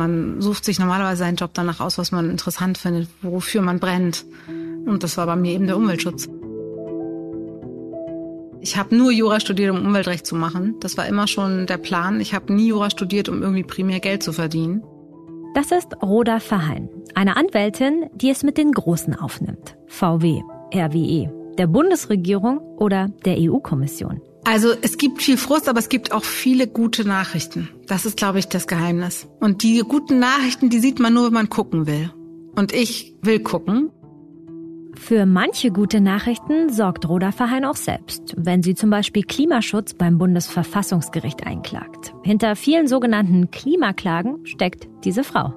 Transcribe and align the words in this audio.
Man 0.00 0.40
sucht 0.40 0.64
sich 0.64 0.78
normalerweise 0.78 1.18
seinen 1.18 1.36
Job 1.36 1.50
danach 1.52 1.80
aus, 1.80 1.98
was 1.98 2.10
man 2.10 2.30
interessant 2.30 2.78
findet, 2.78 3.06
wofür 3.20 3.60
man 3.60 3.80
brennt. 3.80 4.24
Und 4.86 5.02
das 5.02 5.18
war 5.18 5.26
bei 5.26 5.36
mir 5.36 5.52
eben 5.52 5.66
der 5.66 5.76
Umweltschutz. 5.76 6.26
Ich 8.62 8.78
habe 8.78 8.96
nur 8.96 9.12
Jura 9.12 9.40
studiert, 9.40 9.70
um 9.70 9.84
Umweltrecht 9.84 10.26
zu 10.26 10.36
machen. 10.36 10.76
Das 10.80 10.96
war 10.96 11.06
immer 11.06 11.26
schon 11.26 11.66
der 11.66 11.76
Plan. 11.76 12.18
Ich 12.18 12.32
habe 12.32 12.50
nie 12.50 12.68
Jura 12.68 12.88
studiert, 12.88 13.28
um 13.28 13.42
irgendwie 13.42 13.62
primär 13.62 14.00
Geld 14.00 14.22
zu 14.22 14.32
verdienen. 14.32 14.82
Das 15.54 15.70
ist 15.70 15.88
Roda 16.02 16.40
Verheyen, 16.40 16.88
eine 17.14 17.36
Anwältin, 17.36 18.06
die 18.14 18.30
es 18.30 18.42
mit 18.42 18.56
den 18.56 18.72
Großen 18.72 19.14
aufnimmt. 19.14 19.76
VW, 19.86 20.40
RWE, 20.74 21.30
der 21.58 21.66
Bundesregierung 21.66 22.60
oder 22.78 23.08
der 23.26 23.36
EU-Kommission. 23.38 24.22
Also 24.44 24.72
es 24.80 24.96
gibt 24.96 25.22
viel 25.22 25.36
Frust, 25.36 25.68
aber 25.68 25.78
es 25.78 25.88
gibt 25.88 26.12
auch 26.12 26.24
viele 26.24 26.66
gute 26.66 27.06
Nachrichten. 27.06 27.68
Das 27.86 28.06
ist, 28.06 28.16
glaube 28.16 28.38
ich, 28.38 28.48
das 28.48 28.66
Geheimnis. 28.66 29.28
Und 29.40 29.62
die 29.62 29.80
guten 29.80 30.18
Nachrichten, 30.18 30.70
die 30.70 30.78
sieht 30.78 30.98
man 30.98 31.14
nur, 31.14 31.26
wenn 31.26 31.34
man 31.34 31.50
gucken 31.50 31.86
will. 31.86 32.10
Und 32.56 32.72
ich 32.72 33.14
will 33.22 33.40
gucken. 33.40 33.90
Für 34.96 35.24
manche 35.24 35.70
gute 35.70 36.00
Nachrichten 36.00 36.68
sorgt 36.70 37.08
Roda 37.08 37.32
Verheyen 37.32 37.64
auch 37.64 37.76
selbst, 37.76 38.34
wenn 38.36 38.62
sie 38.62 38.74
zum 38.74 38.90
Beispiel 38.90 39.22
Klimaschutz 39.22 39.94
beim 39.94 40.18
Bundesverfassungsgericht 40.18 41.46
einklagt. 41.46 42.12
Hinter 42.22 42.56
vielen 42.56 42.88
sogenannten 42.88 43.50
Klimaklagen 43.50 44.44
steckt 44.44 44.88
diese 45.04 45.22
Frau. 45.22 45.54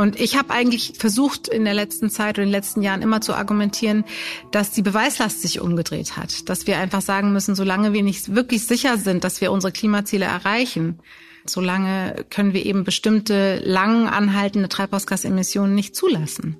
Und 0.00 0.18
ich 0.18 0.38
habe 0.38 0.48
eigentlich 0.48 0.94
versucht 0.96 1.46
in 1.46 1.66
der 1.66 1.74
letzten 1.74 2.08
Zeit 2.08 2.36
oder 2.36 2.44
in 2.44 2.48
den 2.48 2.52
letzten 2.52 2.80
Jahren 2.80 3.02
immer 3.02 3.20
zu 3.20 3.34
argumentieren, 3.34 4.04
dass 4.50 4.70
die 4.70 4.80
Beweislast 4.80 5.42
sich 5.42 5.60
umgedreht 5.60 6.16
hat. 6.16 6.48
Dass 6.48 6.66
wir 6.66 6.78
einfach 6.78 7.02
sagen 7.02 7.34
müssen, 7.34 7.54
solange 7.54 7.92
wir 7.92 8.02
nicht 8.02 8.34
wirklich 8.34 8.66
sicher 8.66 8.96
sind, 8.96 9.24
dass 9.24 9.42
wir 9.42 9.52
unsere 9.52 9.74
Klimaziele 9.74 10.24
erreichen, 10.24 11.00
solange 11.44 12.24
können 12.30 12.54
wir 12.54 12.64
eben 12.64 12.82
bestimmte 12.84 13.60
lang 13.62 14.08
anhaltende 14.08 14.70
Treibhausgasemissionen 14.70 15.74
nicht 15.74 15.94
zulassen. 15.94 16.56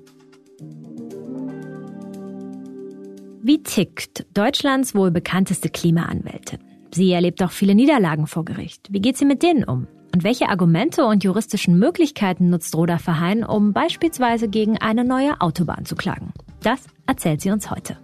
Wie 3.41 3.63
tickt 3.63 4.27
Deutschlands 4.35 4.93
wohl 4.93 5.09
bekannteste 5.09 5.69
Klimaanwältin? 5.69 6.59
Sie 6.93 7.11
erlebt 7.11 7.41
auch 7.41 7.51
viele 7.51 7.73
Niederlagen 7.73 8.27
vor 8.27 8.45
Gericht. 8.45 8.89
Wie 8.91 9.01
geht 9.01 9.17
sie 9.17 9.25
mit 9.25 9.41
denen 9.41 9.63
um? 9.63 9.87
Und 10.13 10.23
welche 10.23 10.49
Argumente 10.49 11.05
und 11.05 11.23
juristischen 11.23 11.79
Möglichkeiten 11.79 12.49
nutzt 12.49 12.75
Roda 12.75 12.97
Verheyen, 12.97 13.43
um 13.43 13.73
beispielsweise 13.73 14.49
gegen 14.49 14.77
eine 14.77 15.05
neue 15.05 15.39
Autobahn 15.39 15.85
zu 15.85 15.95
klagen? 15.95 16.33
Das 16.61 16.81
erzählt 17.07 17.41
sie 17.41 17.49
uns 17.49 17.71
heute. 17.71 17.97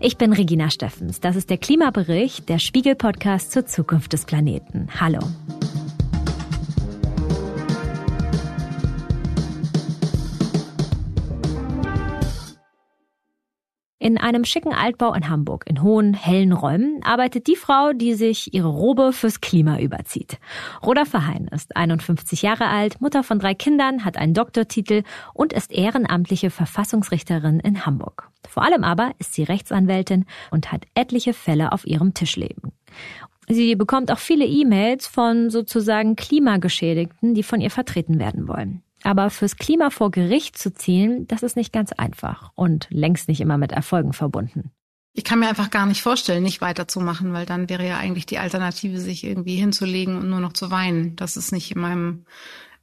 Ich 0.00 0.18
bin 0.18 0.32
Regina 0.32 0.70
Steffens. 0.70 1.20
Das 1.20 1.36
ist 1.36 1.50
der 1.50 1.58
Klimabericht, 1.58 2.48
der 2.48 2.58
Spiegel-Podcast 2.58 3.50
zur 3.50 3.66
Zukunft 3.66 4.12
des 4.12 4.24
Planeten. 4.24 4.88
Hallo. 5.00 5.20
In 14.00 14.16
einem 14.16 14.44
schicken 14.44 14.72
Altbau 14.72 15.12
in 15.12 15.28
Hamburg, 15.28 15.64
in 15.66 15.82
hohen, 15.82 16.14
hellen 16.14 16.52
Räumen, 16.52 17.00
arbeitet 17.02 17.48
die 17.48 17.56
Frau, 17.56 17.92
die 17.92 18.14
sich 18.14 18.54
ihre 18.54 18.68
Robe 18.68 19.12
fürs 19.12 19.40
Klima 19.40 19.80
überzieht. 19.80 20.38
Roda 20.86 21.04
Verheyen 21.04 21.48
ist 21.48 21.76
51 21.76 22.42
Jahre 22.42 22.68
alt, 22.68 23.00
Mutter 23.00 23.24
von 23.24 23.40
drei 23.40 23.54
Kindern, 23.54 24.04
hat 24.04 24.16
einen 24.16 24.34
Doktortitel 24.34 25.02
und 25.34 25.52
ist 25.52 25.72
ehrenamtliche 25.72 26.50
Verfassungsrichterin 26.50 27.58
in 27.58 27.86
Hamburg. 27.86 28.30
Vor 28.48 28.62
allem 28.62 28.84
aber 28.84 29.10
ist 29.18 29.34
sie 29.34 29.42
Rechtsanwältin 29.42 30.26
und 30.52 30.70
hat 30.70 30.86
etliche 30.94 31.34
Fälle 31.34 31.72
auf 31.72 31.84
ihrem 31.84 32.14
Tisch 32.14 32.36
leben. 32.36 32.70
Sie 33.48 33.74
bekommt 33.74 34.12
auch 34.12 34.18
viele 34.18 34.44
E-Mails 34.44 35.08
von 35.08 35.50
sozusagen 35.50 36.14
Klimageschädigten, 36.14 37.34
die 37.34 37.42
von 37.42 37.60
ihr 37.60 37.70
vertreten 37.70 38.20
werden 38.20 38.46
wollen. 38.46 38.82
Aber 39.02 39.30
fürs 39.30 39.56
Klima 39.56 39.90
vor 39.90 40.10
Gericht 40.10 40.58
zu 40.58 40.74
ziehen, 40.74 41.26
das 41.28 41.42
ist 41.42 41.56
nicht 41.56 41.72
ganz 41.72 41.92
einfach 41.92 42.50
und 42.54 42.88
längst 42.90 43.28
nicht 43.28 43.40
immer 43.40 43.58
mit 43.58 43.72
Erfolgen 43.72 44.12
verbunden. 44.12 44.70
Ich 45.12 45.24
kann 45.24 45.40
mir 45.40 45.48
einfach 45.48 45.70
gar 45.70 45.86
nicht 45.86 46.02
vorstellen, 46.02 46.42
nicht 46.42 46.60
weiterzumachen, 46.60 47.32
weil 47.32 47.46
dann 47.46 47.68
wäre 47.68 47.86
ja 47.86 47.98
eigentlich 47.98 48.26
die 48.26 48.38
Alternative, 48.38 49.00
sich 49.00 49.24
irgendwie 49.24 49.56
hinzulegen 49.56 50.16
und 50.16 50.30
nur 50.30 50.40
noch 50.40 50.52
zu 50.52 50.70
weinen. 50.70 51.16
Das 51.16 51.36
ist 51.36 51.50
nicht 51.50 51.72
in 51.74 51.80
meinem, 51.80 52.24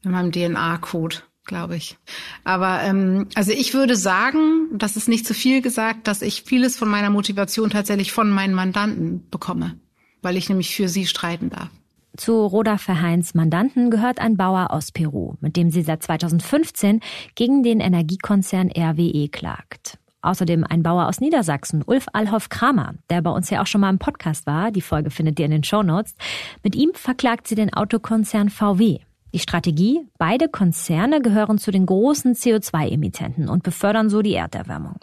in 0.03 0.11
meinem 0.11 0.31
DNA-Code, 0.31 1.17
glaube 1.45 1.77
ich. 1.77 1.97
Aber 2.43 2.81
ähm, 2.81 3.29
also 3.35 3.51
ich 3.51 3.73
würde 3.73 3.95
sagen, 3.95 4.67
das 4.73 4.97
ist 4.97 5.07
nicht 5.07 5.25
zu 5.25 5.33
viel 5.33 5.61
gesagt, 5.61 6.07
dass 6.07 6.21
ich 6.21 6.43
vieles 6.43 6.75
von 6.75 6.89
meiner 6.89 7.09
Motivation 7.09 7.69
tatsächlich 7.69 8.11
von 8.11 8.29
meinen 8.29 8.53
Mandanten 8.53 9.29
bekomme, 9.29 9.79
weil 10.21 10.35
ich 10.35 10.49
nämlich 10.49 10.75
für 10.75 10.89
sie 10.89 11.05
streiten 11.05 11.49
darf. 11.49 11.69
Zu 12.17 12.45
Roda 12.45 12.77
Verheins 12.77 13.33
Mandanten 13.33 13.89
gehört 13.89 14.19
ein 14.19 14.37
Bauer 14.37 14.71
aus 14.71 14.91
Peru, 14.91 15.35
mit 15.41 15.57
dem 15.57 15.69
sie 15.69 15.81
seit 15.81 16.03
2015 16.03 17.01
gegen 17.35 17.63
den 17.63 17.79
Energiekonzern 17.79 18.71
RWE 18.71 19.27
klagt. 19.29 19.97
Außerdem 20.21 20.63
ein 20.63 20.81
Bauer 20.81 21.07
aus 21.07 21.19
Niedersachsen, 21.19 21.83
Ulf 21.85 22.07
Alhoff 22.13 22.49
Kramer, 22.49 22.95
der 23.09 23.21
bei 23.21 23.29
uns 23.29 23.49
ja 23.51 23.61
auch 23.61 23.67
schon 23.67 23.81
mal 23.81 23.91
im 23.91 23.99
Podcast 23.99 24.47
war. 24.47 24.71
Die 24.71 24.81
Folge 24.81 25.11
findet 25.11 25.39
ihr 25.39 25.45
in 25.45 25.51
den 25.51 25.63
Show 25.63 25.83
Notes. 25.83 26.15
Mit 26.63 26.75
ihm 26.75 26.91
verklagt 26.93 27.47
sie 27.47 27.55
den 27.55 27.73
Autokonzern 27.73 28.49
VW. 28.49 28.99
Die 29.35 29.39
Strategie, 29.39 29.99
beide 30.17 30.47
Konzerne 30.47 31.19
gehören 31.19 31.57
zu 31.57 31.69
den 31.69 31.85
großen 31.85 32.35
CO2-Emittenten 32.35 33.49
und 33.49 33.63
befördern 33.63 34.09
so 34.09 34.21
die 34.21 34.33
Erderwärmung. 34.33 34.95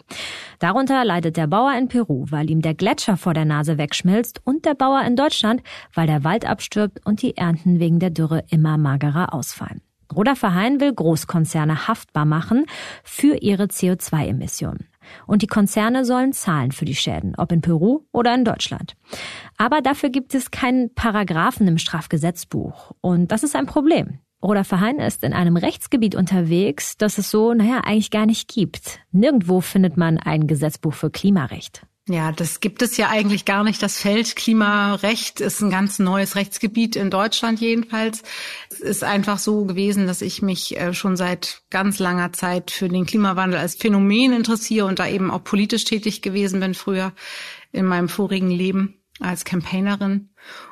Darunter 0.57 1.05
leidet 1.05 1.37
der 1.37 1.45
Bauer 1.45 1.77
in 1.77 1.87
Peru, 1.87 2.25
weil 2.31 2.49
ihm 2.49 2.63
der 2.63 2.73
Gletscher 2.73 3.15
vor 3.15 3.35
der 3.35 3.45
Nase 3.45 3.77
wegschmilzt 3.77 4.41
und 4.43 4.65
der 4.65 4.73
Bauer 4.73 5.03
in 5.03 5.15
Deutschland, 5.15 5.61
weil 5.93 6.07
der 6.07 6.23
Wald 6.23 6.49
abstirbt 6.49 7.05
und 7.05 7.21
die 7.21 7.37
Ernten 7.37 7.79
wegen 7.79 7.99
der 7.99 8.09
Dürre 8.09 8.43
immer 8.49 8.79
magerer 8.79 9.35
ausfallen. 9.35 9.81
Roda 10.11 10.33
Verheyen 10.33 10.79
will 10.79 10.93
Großkonzerne 10.93 11.87
haftbar 11.87 12.25
machen 12.25 12.65
für 13.03 13.35
ihre 13.35 13.65
CO2-Emissionen. 13.65 14.87
Und 15.27 15.41
die 15.41 15.47
Konzerne 15.47 16.05
sollen 16.05 16.33
zahlen 16.33 16.71
für 16.71 16.85
die 16.85 16.95
Schäden, 16.95 17.35
ob 17.37 17.51
in 17.51 17.61
Peru 17.61 18.01
oder 18.11 18.33
in 18.33 18.45
Deutschland. 18.45 18.95
Aber 19.63 19.79
dafür 19.79 20.09
gibt 20.09 20.35
es 20.35 20.51
keinen 20.51 20.93
Paragraphen 20.93 21.69
im 21.69 21.77
Strafgesetzbuch. 21.77 22.91
Und 22.99 23.31
das 23.31 23.43
ist 23.43 23.55
ein 23.55 23.65
Problem. 23.65 24.19
Roda 24.43 24.65
Verheyen 24.65 24.99
ist 24.99 25.23
in 25.23 25.31
einem 25.31 25.55
Rechtsgebiet 25.55 26.15
unterwegs, 26.15 26.97
das 26.97 27.17
es 27.17 27.31
so, 27.31 27.53
naja, 27.53 27.79
eigentlich 27.85 28.11
gar 28.11 28.25
nicht 28.25 28.49
gibt. 28.49 28.99
Nirgendwo 29.13 29.61
findet 29.61 29.95
man 29.95 30.17
ein 30.17 30.47
Gesetzbuch 30.47 30.93
für 30.93 31.09
Klimarecht. 31.09 31.83
Ja, 32.09 32.33
das 32.33 32.59
gibt 32.59 32.81
es 32.81 32.97
ja 32.97 33.07
eigentlich 33.07 33.45
gar 33.45 33.63
nicht. 33.63 33.81
Das 33.81 33.97
Feld 33.99 34.35
Klimarecht 34.35 35.39
ist 35.39 35.61
ein 35.61 35.69
ganz 35.69 35.97
neues 35.97 36.35
Rechtsgebiet 36.35 36.97
in 36.97 37.09
Deutschland 37.09 37.61
jedenfalls. 37.61 38.21
Es 38.69 38.81
ist 38.81 39.03
einfach 39.05 39.39
so 39.39 39.63
gewesen, 39.63 40.07
dass 40.07 40.21
ich 40.21 40.41
mich 40.41 40.77
äh, 40.77 40.93
schon 40.93 41.15
seit 41.15 41.61
ganz 41.69 41.99
langer 41.99 42.33
Zeit 42.33 42.69
für 42.69 42.89
den 42.89 43.05
Klimawandel 43.05 43.61
als 43.61 43.75
Phänomen 43.75 44.33
interessiere 44.33 44.87
und 44.87 44.99
da 44.99 45.07
eben 45.07 45.31
auch 45.31 45.45
politisch 45.45 45.85
tätig 45.85 46.21
gewesen 46.21 46.59
bin 46.59 46.73
früher 46.73 47.13
in 47.71 47.85
meinem 47.85 48.09
vorigen 48.09 48.51
Leben 48.51 48.99
als 49.23 49.45
Campaignerin 49.45 50.29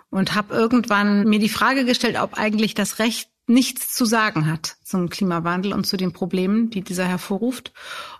und 0.10 0.36
habe 0.36 0.54
irgendwann 0.54 1.26
mir 1.28 1.40
die 1.40 1.50
Frage 1.50 1.86
gestellt, 1.86 2.18
ob 2.20 2.38
eigentlich 2.38 2.74
das 2.74 3.00
Recht 3.00 3.30
nichts 3.48 3.94
zu 3.94 4.06
sagen 4.06 4.50
hat 4.50 4.78
zum 4.84 5.10
Klimawandel 5.10 5.74
und 5.74 5.86
zu 5.86 5.98
den 5.98 6.14
Problemen, 6.14 6.70
die 6.70 6.82
dieser 6.82 7.06
hervorruft. 7.06 7.74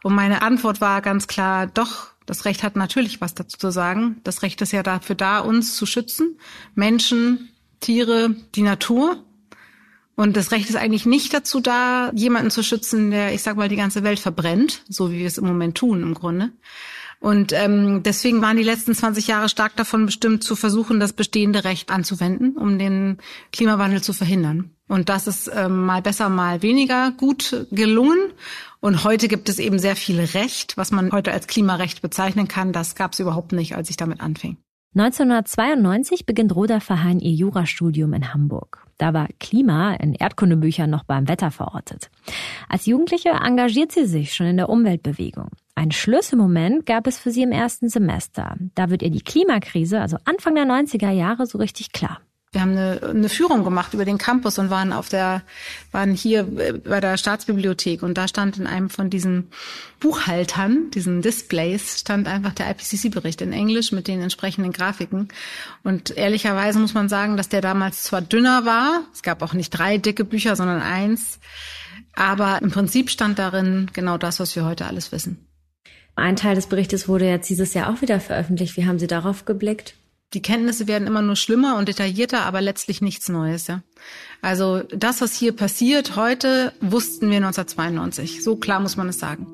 Und 0.04 0.16
meine 0.16 0.42
Antwort 0.42 0.82
war 0.82 1.02
ganz 1.02 1.28
klar, 1.28 1.68
doch, 1.68 2.08
das 2.26 2.46
Recht 2.46 2.64
hat 2.64 2.76
natürlich 2.76 3.22
was 3.22 3.34
dazu 3.34 3.58
zu 3.58 3.72
sagen. 3.72 4.22
Das 4.24 4.42
Recht 4.42 4.62
ist 4.62 4.72
ja 4.72 4.84
dafür 4.84 5.16
da, 5.16 5.40
uns 5.40 5.76
zu 5.76 5.86
schützen. 5.86 6.40
Menschen, 6.76 7.50
Tiere, 7.80 8.36
die 8.56 8.62
Natur. 8.62 9.24
Und 10.16 10.38
das 10.38 10.52
Recht 10.52 10.70
ist 10.70 10.76
eigentlich 10.76 11.06
nicht 11.06 11.34
dazu 11.34 11.60
da, 11.62 12.12
jemanden 12.14 12.52
zu 12.52 12.64
schützen, 12.64 13.12
der, 13.12 13.34
ich 13.34 13.42
sag 13.42 13.58
mal, 13.58 13.70
die 13.70 13.76
ganze 13.76 14.04
Welt 14.04 14.20
verbrennt, 14.20 14.84
so 14.88 15.12
wie 15.12 15.20
wir 15.20 15.28
es 15.28 15.38
im 15.38 15.48
Moment 15.48 15.76
tun 15.76 16.04
im 16.04 16.14
Grunde. 16.14 16.52
Und 17.22 17.54
ähm, 17.54 18.02
deswegen 18.04 18.42
waren 18.42 18.58
die 18.58 18.64
letzten 18.64 18.96
20 18.96 19.28
Jahre 19.28 19.48
stark 19.48 19.76
davon 19.76 20.08
bestimmt, 20.08 20.44
zu 20.44 20.56
versuchen, 20.56 21.00
das 21.00 21.14
bestehende 21.14 21.64
Recht 21.64 21.92
anzuwenden, 21.92 22.58
um 22.58 22.80
den 22.80 23.20
Klimawandel 23.54 24.02
zu 24.02 24.12
verhindern. 24.12 24.72
Und 24.88 25.08
das 25.08 25.28
ist 25.28 25.50
ähm, 25.56 25.86
mal 25.86 26.02
besser, 26.02 26.30
mal 26.30 26.64
weniger 26.64 27.12
gut 27.12 27.68
gelungen. 27.72 28.18
Und 28.80 29.04
heute 29.04 29.28
gibt 29.28 29.50
es 29.50 29.60
eben 29.60 29.78
sehr 29.78 29.96
viel 29.96 30.20
Recht, 30.20 30.78
was 30.78 30.90
man 30.92 31.12
heute 31.12 31.32
als 31.32 31.46
Klimarecht 31.46 32.02
bezeichnen 32.02 32.48
kann. 32.48 32.74
Das 32.74 32.96
gab 32.96 33.14
es 33.14 33.20
überhaupt 33.20 33.52
nicht, 33.52 33.76
als 33.76 33.92
ich 33.92 33.98
damit 33.98 34.20
anfing. 34.20 34.58
1992 34.96 36.26
beginnt 36.26 36.56
Roda 36.56 36.80
Verheyen 36.80 37.20
ihr 37.20 37.32
Jurastudium 37.32 38.14
in 38.14 38.34
Hamburg. 38.34 38.84
Da 38.98 39.14
war 39.14 39.28
Klima 39.40 39.94
in 39.94 40.16
Erdkundebüchern 40.16 40.90
noch 40.90 41.04
beim 41.04 41.28
Wetter 41.28 41.52
verortet. 41.52 42.10
Als 42.68 42.88
Jugendliche 42.88 43.30
engagiert 43.30 43.92
sie 43.92 44.08
sich 44.08 44.34
schon 44.34 44.48
in 44.48 44.58
der 44.58 44.70
Umweltbewegung. 44.70 45.52
Ein 45.76 45.92
Schlüsselmoment 45.92 46.86
gab 46.86 47.08
es 47.08 47.18
für 47.18 47.32
sie 47.32 47.44
im 47.44 47.52
ersten 47.52 47.90
Semester. 47.90 48.58
Da 48.76 48.90
wird 48.90 49.02
ihr 49.02 49.10
die 49.10 49.22
Klimakrise, 49.22 50.02
also 50.02 50.18
Anfang 50.26 50.56
der 50.56 50.66
90er 50.66 51.12
Jahre, 51.12 51.46
so 51.46 51.58
richtig 51.58 51.92
klar. 51.92 52.22
Wir 52.54 52.60
haben 52.60 52.72
eine, 52.72 53.00
eine 53.02 53.30
Führung 53.30 53.64
gemacht 53.64 53.94
über 53.94 54.04
den 54.04 54.18
Campus 54.18 54.60
und 54.60 54.70
waren 54.70 54.92
auf 54.92 55.08
der, 55.08 55.42
waren 55.94 56.14
hier 56.14 56.44
bei 56.84 57.00
der 57.00 57.16
Staatsbibliothek 57.16 58.04
und 58.04 58.18
da 58.18 58.28
stand 58.28 58.58
in 58.58 58.68
einem 58.68 58.90
von 58.90 59.10
diesen 59.10 59.52
Buchhaltern, 60.02 60.92
diesen 60.92 61.22
Displays, 61.22 62.02
stand 62.02 62.28
einfach 62.28 62.52
der 62.52 62.70
IPCC-Bericht 62.70 63.40
in 63.40 63.54
Englisch 63.54 63.94
mit 63.94 64.10
den 64.10 64.22
entsprechenden 64.22 64.74
Grafiken. 64.74 65.30
Und 65.84 66.18
ehrlicherweise 66.18 66.80
muss 66.80 66.94
man 66.94 67.08
sagen, 67.08 67.38
dass 67.38 67.48
der 67.48 67.62
damals 67.62 68.04
zwar 68.04 68.22
dünner 68.22 68.66
war, 68.66 69.06
es 69.14 69.22
gab 69.22 69.42
auch 69.44 69.54
nicht 69.54 69.70
drei 69.70 69.98
dicke 69.98 70.26
Bücher, 70.26 70.58
sondern 70.58 70.82
eins, 70.82 71.40
aber 72.16 72.62
im 72.62 72.70
Prinzip 72.70 73.10
stand 73.10 73.40
darin 73.40 73.90
genau 73.94 74.18
das, 74.18 74.42
was 74.42 74.54
wir 74.58 74.66
heute 74.66 74.88
alles 74.88 75.14
wissen. 75.14 75.48
Ein 76.16 76.36
Teil 76.36 76.56
des 76.56 76.68
Berichtes 76.68 77.08
wurde 77.08 77.26
jetzt 77.26 77.50
dieses 77.50 77.74
Jahr 77.74 77.92
auch 77.92 78.02
wieder 78.02 78.20
veröffentlicht. 78.20 78.78
Wie 78.78 78.86
haben 78.86 79.00
Sie 79.00 79.08
darauf 79.08 79.46
geblickt? 79.46 79.96
die 80.34 80.42
Kenntnisse 80.42 80.88
werden 80.88 81.08
immer 81.08 81.22
nur 81.22 81.36
schlimmer 81.36 81.78
und 81.78 81.90
detaillierter, 81.90 82.44
aber 82.44 82.62
letztlich 82.62 83.02
nichts 83.02 83.28
Neues, 83.28 83.68
ja. 83.68 83.82
Also 84.42 84.82
das, 84.96 85.22
was 85.22 85.36
hier 85.36 85.52
passiert 85.52 86.16
heute, 86.16 86.72
wussten 86.80 87.30
wir 87.30 87.38
1992. 87.38 88.42
So 88.44 88.56
klar 88.56 88.80
muss 88.80 88.96
man 88.96 89.10
es 89.10 89.20
sagen. 89.20 89.48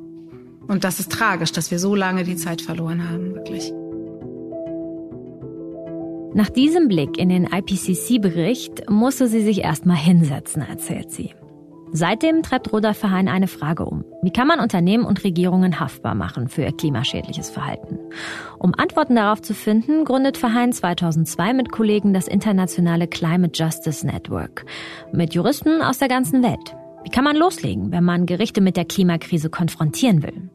Und 0.68 0.83
das 0.83 1.00
ist 1.00 1.12
tragisch, 1.12 1.51
dass 1.51 1.71
wir 1.71 1.80
so 1.80 1.95
lange 1.95 2.24
die 2.24 2.36
Zeit 2.36 2.62
verloren 2.62 3.09
haben, 3.09 3.33
wirklich. 3.33 3.74
Nach 6.33 6.50
diesem 6.50 6.88
Blick 6.88 7.18
in 7.18 7.30
den 7.30 7.45
IPCC-Bericht 7.45 8.89
musste 8.89 9.27
sie 9.27 9.42
sich 9.42 9.59
erstmal 9.59 9.98
hinsetzen, 9.98 10.62
erzählt 10.62 11.12
sie. 11.12 11.33
Seitdem 11.91 12.43
treibt 12.43 12.71
Rudolf 12.73 12.97
Verheyen 12.97 13.27
eine 13.27 13.47
Frage 13.47 13.85
um. 13.85 14.03
Wie 14.21 14.31
kann 14.31 14.47
man 14.47 14.59
Unternehmen 14.59 15.05
und 15.05 15.23
Regierungen 15.23 15.79
haftbar 15.79 16.15
machen 16.15 16.47
für 16.49 16.63
ihr 16.63 16.75
klimaschädliches 16.75 17.49
Verhalten? 17.49 17.97
Um 18.59 18.73
Antworten 18.75 19.15
darauf 19.15 19.41
zu 19.41 19.53
finden, 19.53 20.03
gründet 20.05 20.37
Verheyen 20.37 20.73
2002 20.73 21.53
mit 21.53 21.71
Kollegen 21.71 22.13
das 22.13 22.27
internationale 22.27 23.07
Climate 23.07 23.51
Justice 23.53 24.05
Network. 24.05 24.65
Mit 25.11 25.33
Juristen 25.33 25.81
aus 25.81 25.97
der 25.97 26.07
ganzen 26.07 26.43
Welt. 26.43 26.75
Wie 27.03 27.09
kann 27.09 27.23
man 27.23 27.37
loslegen, 27.37 27.91
wenn 27.91 28.03
man 28.03 28.25
Gerichte 28.25 28.59
mit 28.59 28.75
der 28.75 28.85
Klimakrise 28.85 29.49
konfrontieren 29.49 30.23
will? 30.23 30.49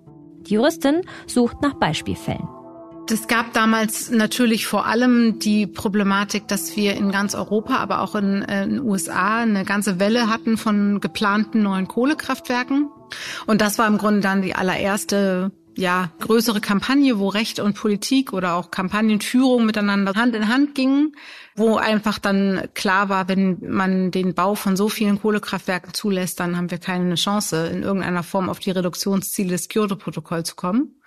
Die 0.47 0.55
Juristin 0.55 1.03
sucht 1.27 1.63
nach 1.63 1.75
Beispielfällen. 1.75 2.49
Es 3.11 3.29
gab 3.29 3.53
damals 3.53 4.11
natürlich 4.11 4.67
vor 4.67 4.87
allem 4.87 5.39
die 5.39 5.67
Problematik, 5.67 6.49
dass 6.49 6.77
wir 6.77 6.95
in 6.95 7.11
ganz 7.11 7.35
Europa, 7.35 7.77
aber 7.77 8.01
auch 8.01 8.15
in, 8.15 8.43
äh, 8.43 8.67
den 8.67 8.81
USA 8.81 9.41
eine 9.41 9.65
ganze 9.65 9.99
Welle 10.01 10.29
hatten 10.29 10.57
von 10.57 11.01
geplanten 11.01 11.63
neuen 11.63 11.89
Kohlekraftwerken. 11.89 12.91
Und 13.47 13.61
das 13.61 13.79
war 13.79 13.87
im 13.87 13.99
Grunde 13.99 14.21
dann 14.21 14.41
die 14.41 14.55
allererste 14.55 15.53
ja, 15.77 16.11
größere 16.21 16.61
Kampagne, 16.61 17.19
wo 17.19 17.29
Recht 17.29 17.59
und 17.59 17.75
Politik 17.75 18.33
oder 18.33 18.55
auch 18.55 18.71
Kampagnenführung 18.71 19.65
miteinander 19.65 20.15
Hand 20.15 20.35
in 20.35 20.49
Hand 20.49 20.75
gingen, 20.75 21.15
wo 21.55 21.77
einfach 21.77 22.19
dann 22.19 22.69
klar 22.75 23.09
war, 23.09 23.29
wenn 23.29 23.59
man 23.61 24.11
den 24.11 24.35
Bau 24.35 24.55
von 24.55 24.77
so 24.77 24.89
vielen 24.89 25.21
Kohlekraftwerken 25.21 25.95
zulässt, 25.95 26.41
dann 26.41 26.57
haben 26.57 26.71
wir 26.71 26.79
keine 26.79 27.15
Chance, 27.15 27.69
in 27.69 27.83
irgendeiner 27.83 28.23
Form 28.23 28.49
auf 28.49 28.59
die 28.59 28.71
Reduktionsziele 28.71 29.51
des 29.51 29.69
Kyoto-Protokolls 29.69 30.51
zu 30.51 30.57
kommen. 30.57 31.01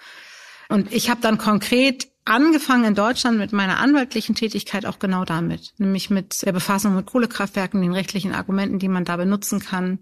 Und 0.69 0.91
ich 0.93 1.09
habe 1.09 1.21
dann 1.21 1.37
konkret 1.37 2.07
angefangen 2.25 2.85
in 2.85 2.95
Deutschland 2.95 3.37
mit 3.37 3.53
meiner 3.53 3.77
anwaltlichen 3.77 4.33
Tätigkeit 4.33 4.85
auch 4.87 4.97
genau 4.97 5.25
damit, 5.25 5.73
nämlich 5.77 6.09
mit 6.09 6.41
der 6.43 6.51
Befassung 6.51 6.95
mit 6.95 7.05
Kohlekraftwerken, 7.05 7.81
den 7.81 7.93
rechtlichen 7.93 8.33
Argumenten, 8.33 8.79
die 8.79 8.87
man 8.87 9.05
da 9.05 9.15
benutzen 9.15 9.59
kann, 9.59 9.99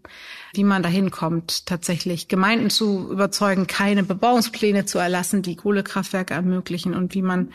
wie 0.54 0.64
man 0.64 0.84
dahin 0.84 1.12
kommt, 1.12 1.66
tatsächlich 1.66 2.30
Gemeinden 2.30 2.70
zu 2.70 3.12
überzeugen, 3.12 3.68
keine 3.68 4.04
Bebauungspläne 4.04 4.86
zu 4.86 5.00
erlassen, 5.00 5.42
die 5.42 5.58
Kohlekraftwerke 5.58 6.34
ermöglichen 6.34 6.94
und 6.94 7.14
wie 7.14 7.22
man 7.22 7.52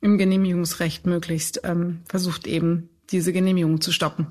im 0.00 0.16
Genehmigungsrecht 0.16 1.06
möglichst 1.06 1.60
ähm, 1.64 2.00
versucht 2.08 2.46
eben 2.46 2.88
diese 3.10 3.32
Genehmigung 3.32 3.80
zu 3.80 3.92
stoppen. 3.92 4.28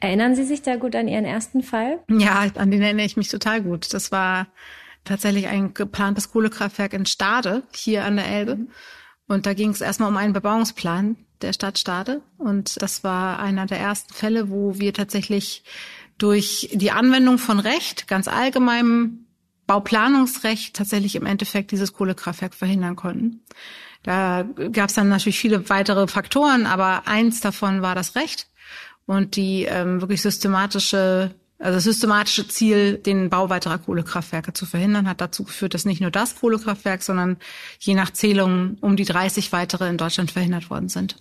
Erinnern 0.00 0.34
Sie 0.34 0.44
sich 0.44 0.60
da 0.60 0.76
gut 0.76 0.94
an 0.94 1.08
Ihren 1.08 1.24
ersten 1.24 1.62
Fall? 1.62 2.00
Ja, 2.10 2.46
an 2.56 2.70
den 2.70 2.82
erinnere 2.82 3.06
ich 3.06 3.16
mich 3.16 3.28
total 3.28 3.62
gut. 3.62 3.94
Das 3.94 4.12
war 4.12 4.48
tatsächlich 5.04 5.48
ein 5.48 5.74
geplantes 5.74 6.30
Kohlekraftwerk 6.30 6.92
in 6.92 7.06
Stade, 7.06 7.62
hier 7.74 8.04
an 8.04 8.16
der 8.16 8.26
Elbe. 8.26 8.56
Mhm. 8.56 8.68
Und 9.26 9.46
da 9.46 9.54
ging 9.54 9.70
es 9.70 9.80
erstmal 9.80 10.10
um 10.10 10.16
einen 10.16 10.32
Bebauungsplan 10.32 11.16
der 11.40 11.52
Stadt 11.52 11.78
Stade. 11.78 12.22
Und 12.38 12.80
das 12.82 13.04
war 13.04 13.38
einer 13.38 13.66
der 13.66 13.78
ersten 13.78 14.12
Fälle, 14.12 14.50
wo 14.50 14.78
wir 14.78 14.92
tatsächlich 14.92 15.64
durch 16.18 16.70
die 16.72 16.90
Anwendung 16.90 17.38
von 17.38 17.58
Recht, 17.58 18.06
ganz 18.06 18.28
allgemeinem 18.28 19.26
Bauplanungsrecht, 19.66 20.76
tatsächlich 20.76 21.16
im 21.16 21.26
Endeffekt 21.26 21.70
dieses 21.70 21.92
Kohlekraftwerk 21.92 22.54
verhindern 22.54 22.96
konnten. 22.96 23.42
Da 24.02 24.42
gab 24.72 24.90
es 24.90 24.94
dann 24.94 25.08
natürlich 25.08 25.38
viele 25.38 25.70
weitere 25.70 26.06
Faktoren, 26.06 26.66
aber 26.66 27.08
eins 27.08 27.40
davon 27.40 27.80
war 27.80 27.94
das 27.94 28.14
Recht 28.14 28.48
und 29.06 29.36
die 29.36 29.64
ähm, 29.64 30.02
wirklich 30.02 30.20
systematische 30.20 31.34
also 31.58 31.76
das 31.76 31.84
systematische 31.84 32.48
Ziel, 32.48 32.98
den 32.98 33.30
Bau 33.30 33.48
weiterer 33.48 33.78
Kohlekraftwerke 33.78 34.52
zu 34.52 34.66
verhindern, 34.66 35.08
hat 35.08 35.20
dazu 35.20 35.44
geführt, 35.44 35.74
dass 35.74 35.84
nicht 35.84 36.00
nur 36.00 36.10
das 36.10 36.36
Kohlekraftwerk, 36.40 37.02
sondern 37.02 37.36
je 37.78 37.94
nach 37.94 38.10
Zählung 38.10 38.76
um 38.80 38.96
die 38.96 39.04
30 39.04 39.52
weitere 39.52 39.88
in 39.88 39.96
Deutschland 39.96 40.30
verhindert 40.30 40.70
worden 40.70 40.88
sind. 40.88 41.16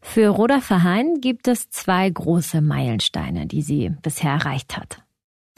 Für 0.00 0.28
Roda 0.28 0.60
Verheyen 0.60 1.20
gibt 1.20 1.48
es 1.48 1.68
zwei 1.70 2.08
große 2.08 2.60
Meilensteine, 2.60 3.46
die 3.46 3.62
sie 3.62 3.90
bisher 4.02 4.32
erreicht 4.32 4.76
hat. 4.76 5.02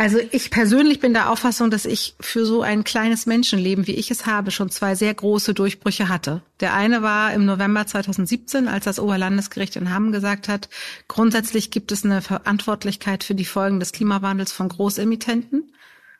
Also 0.01 0.21
ich 0.31 0.51
persönlich 0.53 1.01
bin 1.01 1.13
der 1.13 1.29
Auffassung, 1.29 1.73
dass 1.73 1.85
ich 1.85 2.15
für 2.21 2.47
so 2.47 2.63
ein 2.63 2.85
kleines 2.85 3.27
Menschenleben, 3.27 3.89
wie 3.89 3.97
ich 3.97 4.13
es 4.13 4.27
habe, 4.27 4.53
schon 4.53 4.71
zwei 4.71 4.95
sehr 4.95 5.13
große 5.13 5.55
Durchbrüche 5.55 6.09
hatte. 6.09 6.41
Der 6.61 6.73
eine 6.73 7.03
war 7.03 7.33
im 7.33 7.45
November 7.45 7.85
2017, 7.85 8.69
als 8.69 8.85
das 8.85 9.01
Oberlandesgericht 9.01 9.75
in 9.75 9.93
Hamm 9.93 10.13
gesagt 10.13 10.47
hat, 10.47 10.69
grundsätzlich 11.09 11.73
gibt 11.73 11.91
es 11.91 12.05
eine 12.05 12.23
Verantwortlichkeit 12.23 13.25
für 13.25 13.35
die 13.35 13.45
Folgen 13.45 13.81
des 13.81 13.91
Klimawandels 13.91 14.53
von 14.53 14.69
Großemittenten. 14.69 15.75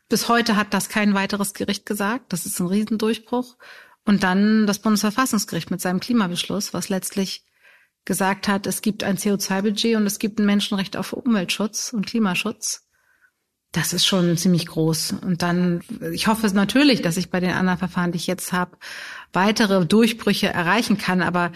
Bis 0.09 0.29
heute 0.29 0.57
hat 0.57 0.75
das 0.75 0.89
kein 0.89 1.15
weiteres 1.15 1.55
Gericht 1.55 1.87
gesagt. 1.87 2.33
Das 2.33 2.47
ist 2.47 2.59
ein 2.59 2.67
Riesendurchbruch. 2.67 3.57
Und 4.05 4.25
dann 4.25 4.67
das 4.67 4.81
Bundesverfassungsgericht 4.81 5.71
mit 5.71 5.81
seinem 5.81 6.01
Klimabeschluss, 6.01 6.75
was 6.75 6.89
letztlich 6.89 7.45
gesagt 8.05 8.49
hat, 8.49 8.67
es 8.67 8.83
gibt 8.83 9.05
ein 9.05 9.19
CO2-Budget 9.19 9.95
und 9.95 10.07
es 10.07 10.19
gibt 10.19 10.41
ein 10.41 10.47
Menschenrecht 10.47 10.97
auf 10.97 11.13
Umweltschutz 11.13 11.93
und 11.93 12.07
Klimaschutz. 12.07 12.88
Das 13.73 13.93
ist 13.93 14.07
schon 14.07 14.37
ziemlich 14.37 14.67
groß. 14.67 15.17
Und 15.23 15.43
dann, 15.43 15.83
ich 16.13 16.27
hoffe 16.27 16.47
natürlich, 16.55 17.03
dass 17.03 17.17
ich 17.17 17.31
bei 17.31 17.41
den 17.41 17.51
anderen 17.51 17.79
Verfahren, 17.79 18.13
die 18.13 18.17
ich 18.17 18.27
jetzt 18.27 18.53
habe, 18.53 18.79
weitere 19.33 19.85
Durchbrüche 19.85 20.49
erreichen 20.49 20.97
kann. 20.97 21.21
Aber 21.21 21.53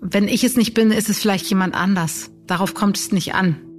wenn 0.00 0.28
ich 0.28 0.44
es 0.44 0.56
nicht 0.56 0.74
bin, 0.74 0.92
ist 0.92 1.08
es 1.08 1.20
vielleicht 1.20 1.46
jemand 1.46 1.74
anders. 1.74 2.30
Darauf 2.46 2.74
kommt 2.74 2.96
es 2.96 3.10
nicht 3.10 3.34
an. 3.34 3.73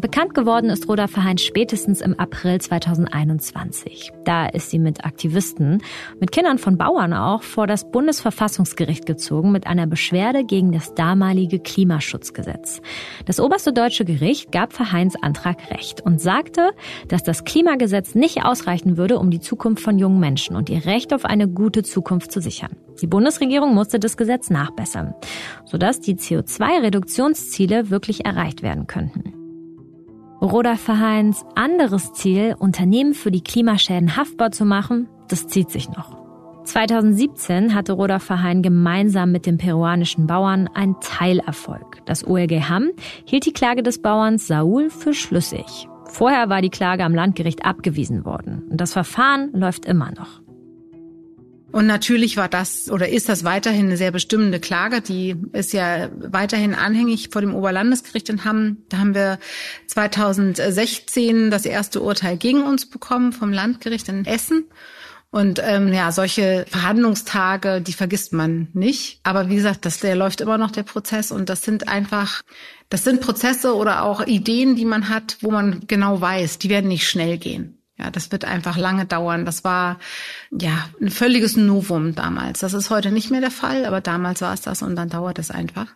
Bekannt 0.00 0.32
geworden 0.32 0.70
ist 0.70 0.88
Roda 0.88 1.08
Verheyen 1.08 1.38
spätestens 1.38 2.00
im 2.00 2.16
April 2.20 2.60
2021. 2.60 4.12
Da 4.24 4.46
ist 4.46 4.70
sie 4.70 4.78
mit 4.78 5.04
Aktivisten, 5.04 5.82
mit 6.20 6.30
Kindern 6.30 6.58
von 6.58 6.78
Bauern 6.78 7.12
auch, 7.12 7.42
vor 7.42 7.66
das 7.66 7.90
Bundesverfassungsgericht 7.90 9.06
gezogen 9.06 9.50
mit 9.50 9.66
einer 9.66 9.88
Beschwerde 9.88 10.44
gegen 10.44 10.70
das 10.70 10.94
damalige 10.94 11.58
Klimaschutzgesetz. 11.58 12.80
Das 13.26 13.40
oberste 13.40 13.72
deutsche 13.72 14.04
Gericht 14.04 14.52
gab 14.52 14.72
Verheyens 14.72 15.16
Antrag 15.20 15.68
Recht 15.72 16.00
und 16.00 16.20
sagte, 16.20 16.70
dass 17.08 17.24
das 17.24 17.42
Klimagesetz 17.42 18.14
nicht 18.14 18.44
ausreichen 18.44 18.98
würde, 18.98 19.18
um 19.18 19.32
die 19.32 19.40
Zukunft 19.40 19.82
von 19.82 19.98
jungen 19.98 20.20
Menschen 20.20 20.54
und 20.54 20.70
ihr 20.70 20.84
Recht 20.84 21.12
auf 21.12 21.24
eine 21.24 21.48
gute 21.48 21.82
Zukunft 21.82 22.30
zu 22.30 22.40
sichern. 22.40 22.76
Die 23.02 23.08
Bundesregierung 23.08 23.74
musste 23.74 23.98
das 23.98 24.16
Gesetz 24.16 24.48
nachbessern, 24.48 25.14
sodass 25.64 26.00
die 26.00 26.14
CO2-Reduktionsziele 26.14 27.90
wirklich 27.90 28.24
erreicht 28.24 28.62
werden 28.62 28.86
könnten. 28.86 29.37
Roda 30.40 30.76
Verheins 30.76 31.44
anderes 31.56 32.12
Ziel, 32.12 32.54
Unternehmen 32.56 33.14
für 33.14 33.32
die 33.32 33.42
Klimaschäden 33.42 34.16
haftbar 34.16 34.52
zu 34.52 34.64
machen, 34.64 35.08
das 35.26 35.48
zieht 35.48 35.68
sich 35.68 35.88
noch. 35.88 36.16
2017 36.62 37.74
hatte 37.74 37.94
Roda 37.94 38.20
Verheyen 38.20 38.62
gemeinsam 38.62 39.32
mit 39.32 39.46
den 39.46 39.58
peruanischen 39.58 40.28
Bauern 40.28 40.68
einen 40.72 40.94
Teilerfolg. 41.00 42.02
Das 42.04 42.24
OLG 42.24 42.68
Hamm 42.68 42.90
hielt 43.24 43.46
die 43.46 43.52
Klage 43.52 43.82
des 43.82 44.00
Bauerns 44.00 44.46
Saul 44.46 44.90
für 44.90 45.12
schlüssig. 45.12 45.88
Vorher 46.04 46.48
war 46.48 46.62
die 46.62 46.70
Klage 46.70 47.04
am 47.04 47.14
Landgericht 47.14 47.64
abgewiesen 47.64 48.24
worden. 48.24 48.62
Und 48.70 48.80
das 48.80 48.92
Verfahren 48.92 49.50
läuft 49.52 49.86
immer 49.86 50.12
noch. 50.12 50.40
Und 51.70 51.86
natürlich 51.86 52.36
war 52.36 52.48
das 52.48 52.90
oder 52.90 53.08
ist 53.08 53.28
das 53.28 53.44
weiterhin 53.44 53.86
eine 53.86 53.98
sehr 53.98 54.10
bestimmende 54.10 54.58
Klage. 54.58 55.02
Die 55.02 55.36
ist 55.52 55.72
ja 55.72 56.08
weiterhin 56.14 56.74
anhängig 56.74 57.28
vor 57.30 57.42
dem 57.42 57.54
Oberlandesgericht 57.54 58.30
in 58.30 58.44
Hamm. 58.44 58.78
Da 58.88 58.98
haben 58.98 59.14
wir 59.14 59.38
2016 59.86 61.50
das 61.50 61.66
erste 61.66 62.00
Urteil 62.00 62.38
gegen 62.38 62.62
uns 62.62 62.88
bekommen 62.88 63.32
vom 63.32 63.52
Landgericht 63.52 64.08
in 64.08 64.24
Essen. 64.24 64.64
Und 65.30 65.60
ähm, 65.62 65.92
ja, 65.92 66.10
solche 66.10 66.64
Verhandlungstage, 66.70 67.82
die 67.82 67.92
vergisst 67.92 68.32
man 68.32 68.68
nicht. 68.72 69.20
Aber 69.24 69.50
wie 69.50 69.56
gesagt, 69.56 69.84
das, 69.84 70.00
der 70.00 70.16
läuft 70.16 70.40
immer 70.40 70.56
noch 70.56 70.70
der 70.70 70.84
Prozess 70.84 71.30
und 71.30 71.50
das 71.50 71.62
sind 71.62 71.86
einfach, 71.86 72.40
das 72.88 73.04
sind 73.04 73.20
Prozesse 73.20 73.76
oder 73.76 74.04
auch 74.04 74.26
Ideen, 74.26 74.74
die 74.74 74.86
man 74.86 75.10
hat, 75.10 75.36
wo 75.42 75.50
man 75.50 75.80
genau 75.86 76.18
weiß, 76.18 76.56
die 76.58 76.70
werden 76.70 76.88
nicht 76.88 77.06
schnell 77.06 77.36
gehen. 77.36 77.77
Ja, 77.98 78.10
das 78.10 78.30
wird 78.30 78.44
einfach 78.44 78.76
lange 78.76 79.06
dauern. 79.06 79.44
Das 79.44 79.64
war 79.64 79.98
ja 80.50 80.88
ein 81.00 81.10
völliges 81.10 81.56
Novum 81.56 82.14
damals. 82.14 82.60
Das 82.60 82.72
ist 82.72 82.90
heute 82.90 83.10
nicht 83.10 83.30
mehr 83.30 83.40
der 83.40 83.50
Fall, 83.50 83.84
aber 83.84 84.00
damals 84.00 84.40
war 84.40 84.54
es 84.54 84.60
das 84.60 84.82
und 84.82 84.94
dann 84.94 85.08
dauert 85.08 85.38
es 85.38 85.50
einfach. 85.50 85.88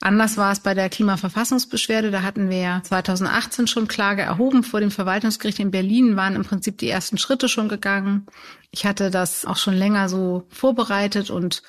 Anders 0.00 0.36
war 0.36 0.52
es 0.52 0.60
bei 0.60 0.74
der 0.74 0.90
Klimaverfassungsbeschwerde. 0.90 2.10
Da 2.10 2.22
hatten 2.22 2.50
wir 2.50 2.58
ja 2.58 2.82
2018 2.82 3.66
schon 3.66 3.88
Klage 3.88 4.22
erhoben 4.22 4.62
vor 4.62 4.80
dem 4.80 4.90
Verwaltungsgericht 4.90 5.58
in 5.58 5.70
Berlin, 5.70 6.16
waren 6.16 6.36
im 6.36 6.44
Prinzip 6.44 6.78
die 6.78 6.90
ersten 6.90 7.16
Schritte 7.16 7.48
schon 7.48 7.68
gegangen. 7.68 8.26
Ich 8.70 8.84
hatte 8.84 9.10
das 9.10 9.46
auch 9.46 9.56
schon 9.56 9.74
länger 9.74 10.08
so 10.08 10.46
vorbereitet 10.50 11.30
und 11.30 11.62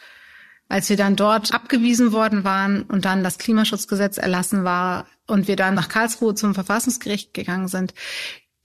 als 0.69 0.89
wir 0.89 0.98
dann 0.98 1.15
dort 1.15 1.53
abgewiesen 1.53 2.12
worden 2.12 2.43
waren 2.43 2.84
und 2.84 3.05
dann 3.05 3.24
das 3.24 3.38
Klimaschutzgesetz 3.38 4.17
erlassen 4.17 4.65
war 4.65 5.07
und 5.25 5.48
wir 5.48 5.55
dann 5.55 5.75
nach 5.75 5.88
Karlsruhe 5.88 6.36
zum 6.36 6.53
Verfassungsgericht 6.53 7.34
gegangen 7.34 7.69
sind, 7.69 7.93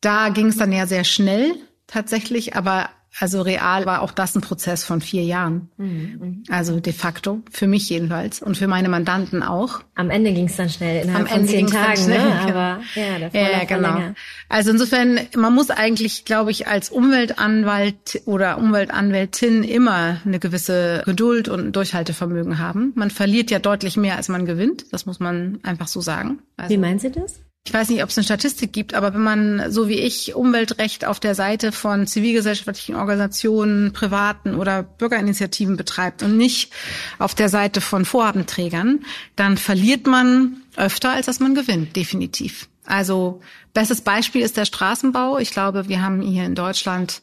da 0.02 0.28
ging 0.28 0.48
es 0.48 0.56
dann 0.58 0.72
ja 0.72 0.86
sehr 0.86 1.04
schnell 1.04 1.54
tatsächlich, 1.86 2.54
aber 2.54 2.90
also 3.20 3.42
real 3.42 3.84
war 3.84 4.00
auch 4.00 4.12
das 4.12 4.34
ein 4.34 4.40
Prozess 4.40 4.84
von 4.84 5.00
vier 5.00 5.22
Jahren. 5.22 5.68
Mhm. 5.76 6.44
Also 6.48 6.80
de 6.80 6.92
facto, 6.92 7.42
für 7.50 7.66
mich 7.66 7.90
jedenfalls 7.90 8.40
und 8.40 8.56
für 8.56 8.68
meine 8.68 8.88
Mandanten 8.88 9.42
auch. 9.42 9.80
Am 9.94 10.08
Ende 10.08 10.32
ging 10.32 10.46
es 10.46 10.56
dann 10.56 10.70
schnell, 10.70 11.02
innerhalb 11.04 11.24
Am 11.24 11.28
von 11.28 11.40
Ende 11.40 11.52
zehn 11.52 11.66
Tagen, 11.66 11.88
ne? 11.88 11.96
schnell, 11.96 12.18
ne? 12.18 12.40
Aber 12.40 12.80
ja, 12.94 13.30
Vorlauf 13.30 13.34
ja, 13.34 13.64
genau. 13.64 13.94
Länger. 13.94 14.14
Also 14.48 14.70
insofern, 14.70 15.20
man 15.36 15.54
muss 15.54 15.70
eigentlich, 15.70 16.24
glaube 16.24 16.50
ich, 16.50 16.66
als 16.66 16.88
Umweltanwalt 16.88 18.22
oder 18.24 18.56
Umweltanwältin 18.56 19.62
immer 19.62 20.20
eine 20.24 20.38
gewisse 20.38 21.02
Geduld 21.04 21.48
und 21.48 21.72
Durchhaltevermögen 21.72 22.58
haben. 22.58 22.92
Man 22.94 23.10
verliert 23.10 23.50
ja 23.50 23.58
deutlich 23.58 23.98
mehr, 23.98 24.16
als 24.16 24.28
man 24.28 24.46
gewinnt. 24.46 24.86
Das 24.90 25.04
muss 25.04 25.20
man 25.20 25.58
einfach 25.64 25.88
so 25.88 26.00
sagen. 26.00 26.38
Also, 26.56 26.72
Wie 26.72 26.78
meinen 26.78 26.98
Sie 26.98 27.10
das? 27.10 27.40
Ich 27.64 27.72
weiß 27.72 27.90
nicht, 27.90 28.02
ob 28.02 28.08
es 28.08 28.18
eine 28.18 28.24
Statistik 28.24 28.72
gibt, 28.72 28.92
aber 28.94 29.14
wenn 29.14 29.22
man, 29.22 29.70
so 29.70 29.88
wie 29.88 30.00
ich, 30.00 30.34
Umweltrecht 30.34 31.04
auf 31.04 31.20
der 31.20 31.36
Seite 31.36 31.70
von 31.70 32.08
zivilgesellschaftlichen 32.08 32.96
Organisationen, 32.96 33.92
privaten 33.92 34.56
oder 34.56 34.82
Bürgerinitiativen 34.82 35.76
betreibt 35.76 36.24
und 36.24 36.36
nicht 36.36 36.72
auf 37.20 37.36
der 37.36 37.48
Seite 37.48 37.80
von 37.80 38.04
Vorhabenträgern, 38.04 39.04
dann 39.36 39.56
verliert 39.58 40.08
man 40.08 40.56
öfter, 40.74 41.12
als 41.12 41.26
dass 41.26 41.38
man 41.38 41.54
gewinnt, 41.54 41.94
definitiv. 41.94 42.68
Also 42.84 43.40
bestes 43.74 44.00
Beispiel 44.00 44.42
ist 44.42 44.56
der 44.56 44.64
Straßenbau. 44.64 45.38
Ich 45.38 45.52
glaube, 45.52 45.88
wir 45.88 46.02
haben 46.02 46.20
hier 46.20 46.44
in 46.44 46.56
Deutschland 46.56 47.22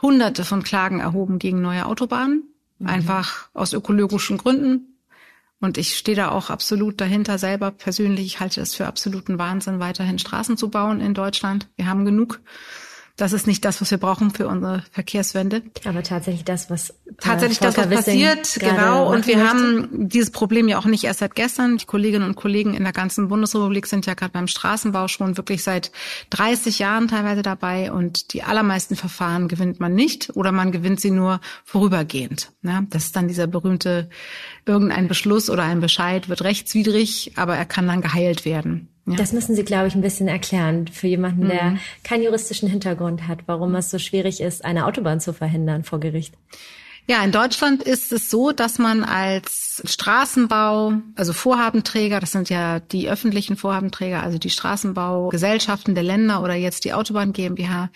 hunderte 0.00 0.46
von 0.46 0.62
Klagen 0.62 1.00
erhoben 1.00 1.38
gegen 1.38 1.60
neue 1.60 1.84
Autobahnen, 1.84 2.44
mhm. 2.78 2.86
einfach 2.86 3.50
aus 3.52 3.74
ökologischen 3.74 4.38
Gründen, 4.38 4.93
und 5.64 5.78
ich 5.78 5.96
stehe 5.96 6.16
da 6.16 6.30
auch 6.30 6.50
absolut 6.50 7.00
dahinter 7.00 7.38
selber 7.38 7.70
persönlich. 7.70 8.26
Ich 8.26 8.40
halte 8.40 8.60
es 8.60 8.74
für 8.74 8.86
absoluten 8.86 9.38
Wahnsinn, 9.38 9.80
weiterhin 9.80 10.18
Straßen 10.18 10.56
zu 10.56 10.70
bauen 10.70 11.00
in 11.00 11.14
Deutschland. 11.14 11.68
Wir 11.76 11.86
haben 11.86 12.04
genug 12.04 12.40
das 13.16 13.32
ist 13.32 13.46
nicht 13.46 13.64
das, 13.64 13.80
was 13.80 13.92
wir 13.92 13.98
brauchen 13.98 14.32
für 14.32 14.48
unsere 14.48 14.82
Verkehrswende. 14.90 15.62
Aber 15.84 16.02
tatsächlich 16.02 16.44
das, 16.44 16.68
was 16.68 16.90
äh, 16.90 16.94
tatsächlich 17.20 17.60
das, 17.60 17.76
was 17.76 17.88
passiert, 17.88 18.56
genau. 18.58 19.12
Und 19.12 19.28
wir 19.28 19.36
möchte. 19.36 19.50
haben 19.50 20.08
dieses 20.08 20.32
Problem 20.32 20.66
ja 20.66 20.78
auch 20.78 20.84
nicht 20.84 21.04
erst 21.04 21.20
seit 21.20 21.36
gestern. 21.36 21.76
Die 21.76 21.84
Kolleginnen 21.84 22.26
und 22.26 22.34
Kollegen 22.34 22.74
in 22.74 22.82
der 22.82 22.92
ganzen 22.92 23.28
Bundesrepublik 23.28 23.86
sind 23.86 24.06
ja 24.06 24.14
gerade 24.14 24.32
beim 24.32 24.48
Straßenbau 24.48 25.06
schon 25.06 25.36
wirklich 25.36 25.62
seit 25.62 25.92
30 26.30 26.80
Jahren 26.80 27.06
teilweise 27.06 27.42
dabei. 27.42 27.92
Und 27.92 28.32
die 28.32 28.42
allermeisten 28.42 28.96
Verfahren 28.96 29.46
gewinnt 29.46 29.78
man 29.78 29.94
nicht 29.94 30.34
oder 30.34 30.50
man 30.50 30.72
gewinnt 30.72 31.00
sie 31.00 31.12
nur 31.12 31.40
vorübergehend. 31.64 32.50
Ja, 32.62 32.82
das 32.90 33.04
ist 33.04 33.16
dann 33.16 33.28
dieser 33.28 33.46
berühmte 33.46 34.10
irgendein 34.66 35.08
Beschluss 35.08 35.50
oder 35.50 35.62
ein 35.62 35.80
Bescheid 35.80 36.28
wird 36.28 36.42
rechtswidrig, 36.42 37.32
aber 37.36 37.56
er 37.56 37.64
kann 37.64 37.86
dann 37.86 38.00
geheilt 38.00 38.44
werden. 38.44 38.88
Ja. 39.06 39.16
Das 39.16 39.32
müssen 39.32 39.54
Sie, 39.54 39.64
glaube 39.64 39.88
ich, 39.88 39.94
ein 39.94 40.00
bisschen 40.00 40.28
erklären 40.28 40.86
für 40.88 41.06
jemanden, 41.06 41.48
der 41.48 41.72
mhm. 41.72 41.78
keinen 42.04 42.22
juristischen 42.22 42.70
Hintergrund 42.70 43.28
hat, 43.28 43.40
warum 43.46 43.74
es 43.74 43.90
so 43.90 43.98
schwierig 43.98 44.40
ist, 44.40 44.64
eine 44.64 44.86
Autobahn 44.86 45.20
zu 45.20 45.34
verhindern 45.34 45.84
vor 45.84 46.00
Gericht. 46.00 46.34
Ja, 47.06 47.22
in 47.22 47.32
Deutschland 47.32 47.82
ist 47.82 48.12
es 48.12 48.30
so, 48.30 48.52
dass 48.52 48.78
man 48.78 49.04
als 49.04 49.82
Straßenbau, 49.84 50.94
also 51.16 51.34
Vorhabenträger, 51.34 52.18
das 52.18 52.32
sind 52.32 52.48
ja 52.48 52.80
die 52.80 53.10
öffentlichen 53.10 53.56
Vorhabenträger, 53.56 54.22
also 54.22 54.38
die 54.38 54.48
Straßenbaugesellschaften 54.48 55.94
der 55.94 56.02
Länder 56.02 56.42
oder 56.42 56.54
jetzt 56.54 56.86
die 56.86 56.94
Autobahn 56.94 57.34
GmbH, 57.34 57.90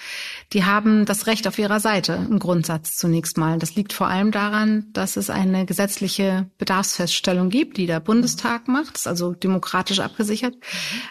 die 0.53 0.65
haben 0.65 1.07
das 1.07 1.27
Recht 1.27 1.49
auf 1.49 1.59
ihrer 1.59 1.81
Seite 1.81 2.27
im 2.29 2.39
Grundsatz 2.39 2.97
zunächst 2.97 3.39
mal. 3.39 3.59
Das 3.59 3.75
liegt 3.77 3.95
vor 3.95 4.09
allem 4.09 4.31
daran, 4.31 4.89
dass 4.93 5.17
es 5.17 5.31
eine 5.31 5.65
gesetzliche 5.65 6.51
Bedarfsfeststellung 6.59 7.49
gibt, 7.49 7.79
die 7.79 7.87
der 7.87 8.01
Bundestag 8.01 8.69
macht, 8.69 9.07
also 9.07 9.33
demokratisch 9.33 10.01
abgesichert, 10.01 10.55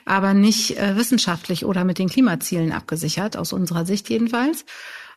aber 0.05 0.35
nicht 0.35 0.77
äh, 0.77 0.95
wissenschaftlich 0.97 1.65
oder 1.65 1.83
mit 1.83 1.97
den 1.97 2.09
Klimazielen 2.09 2.73
abgesichert, 2.73 3.37
aus 3.37 3.53
unserer 3.53 3.87
Sicht 3.87 4.07
jedenfalls. 4.09 4.65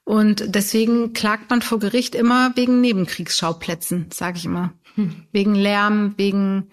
Und 0.04 0.54
deswegen 0.54 1.12
klagt 1.12 1.50
man 1.50 1.62
vor 1.62 1.78
Gericht 1.78 2.14
immer 2.14 2.52
wegen 2.56 2.80
Nebenkriegsschauplätzen, 2.80 4.06
sage 4.12 4.38
ich 4.38 4.44
immer. 4.44 4.72
Hm. 4.94 5.26
Wegen 5.30 5.54
Lärm, 5.54 6.14
wegen 6.16 6.70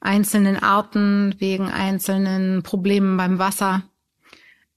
einzelnen 0.00 0.56
Arten, 0.56 1.34
wegen 1.38 1.68
einzelnen 1.68 2.62
Problemen 2.62 3.16
beim 3.16 3.38
Wasser. 3.38 3.82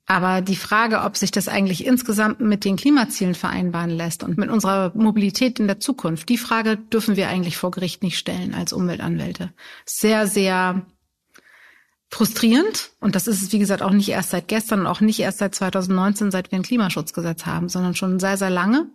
Aber 0.06 0.42
die 0.42 0.58
Frage, 0.58 1.02
ob 1.02 1.16
sich 1.16 1.32
das 1.32 1.48
eigentlich 1.48 1.86
insgesamt 1.86 2.42
mit 2.42 2.66
den 2.66 2.76
Klimazielen 2.76 3.36
vereinbaren 3.36 3.90
lässt 3.90 4.24
und 4.24 4.38
mit 4.38 4.50
unserer 4.50 4.92
Mobilität 4.96 5.60
in 5.60 5.68
der 5.68 5.80
Zukunft, 5.80 6.28
die 6.28 6.38
Frage 6.38 6.76
dürfen 6.76 7.16
wir 7.16 7.30
eigentlich 7.30 7.56
vor 7.56 7.72
Gericht 7.72 8.04
nicht 8.04 8.18
stellen 8.18 8.54
als 8.54 8.74
Umweltanwälte. 8.74 9.54
Sehr, 9.86 10.28
sehr 10.28 10.86
frustrierend. 12.14 12.92
Und 13.00 13.16
das 13.16 13.28
ist 13.28 13.42
es, 13.42 13.52
wie 13.52 13.60
gesagt, 13.60 13.82
auch 13.82 13.92
nicht 13.92 14.10
erst 14.10 14.30
seit 14.30 14.48
gestern 14.48 14.82
und 14.82 14.88
auch 14.88 15.02
nicht 15.02 15.20
erst 15.20 15.40
seit 15.40 15.56
2019, 15.56 16.32
seit 16.32 16.52
wir 16.52 16.60
ein 16.60 16.64
Klimaschutzgesetz 16.64 17.46
haben, 17.46 17.70
sondern 17.70 17.96
schon 17.96 18.20
sehr, 18.20 18.38
sehr 18.38 18.52
lange. 18.52 18.88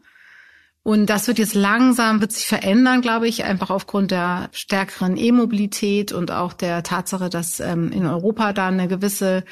Und 0.85 1.07
das 1.07 1.27
wird 1.27 1.39
jetzt 1.39 1.55
langsam, 1.55 2.21
wird 2.21 2.33
sich 2.33 2.47
verändern, 2.47 3.03
glaube 3.03 3.29
ich, 3.29 3.45
einfach 3.45 3.71
aufgrund 3.71 4.13
der 4.13 4.49
stärkeren 4.53 5.17
E-Mobilität 5.17 6.13
und 6.13 6.31
auch 6.31 6.53
der 6.53 6.83
Tatsache, 6.83 7.29
dass 7.29 7.61
ähm, 7.61 7.91
in 7.91 8.07
Europa 8.07 8.53
da 8.53 8.69
eine 8.69 8.87
gewisse, 8.87 9.45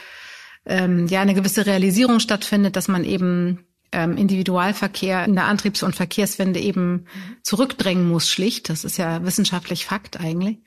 ähm, 0.64 1.08
ja, 1.08 1.20
eine 1.20 1.34
gewisse 1.34 1.66
Realisierung 1.66 2.20
stattfindet, 2.20 2.76
dass 2.76 2.88
man 2.88 3.04
eben 3.04 3.66
ähm, 3.90 4.16
Individualverkehr 4.16 5.24
in 5.24 5.34
der 5.34 5.44
Antriebs- 5.44 5.82
und 5.82 5.96
Verkehrswende 5.96 6.60
eben 6.60 7.06
zurückdrängen 7.42 8.08
muss, 8.08 8.30
schlicht. 8.30 8.70
Das 8.70 8.84
ist 8.84 8.96
ja 8.96 9.24
wissenschaftlich 9.24 9.84
Fakt 9.86 10.18
eigentlich 10.20 10.58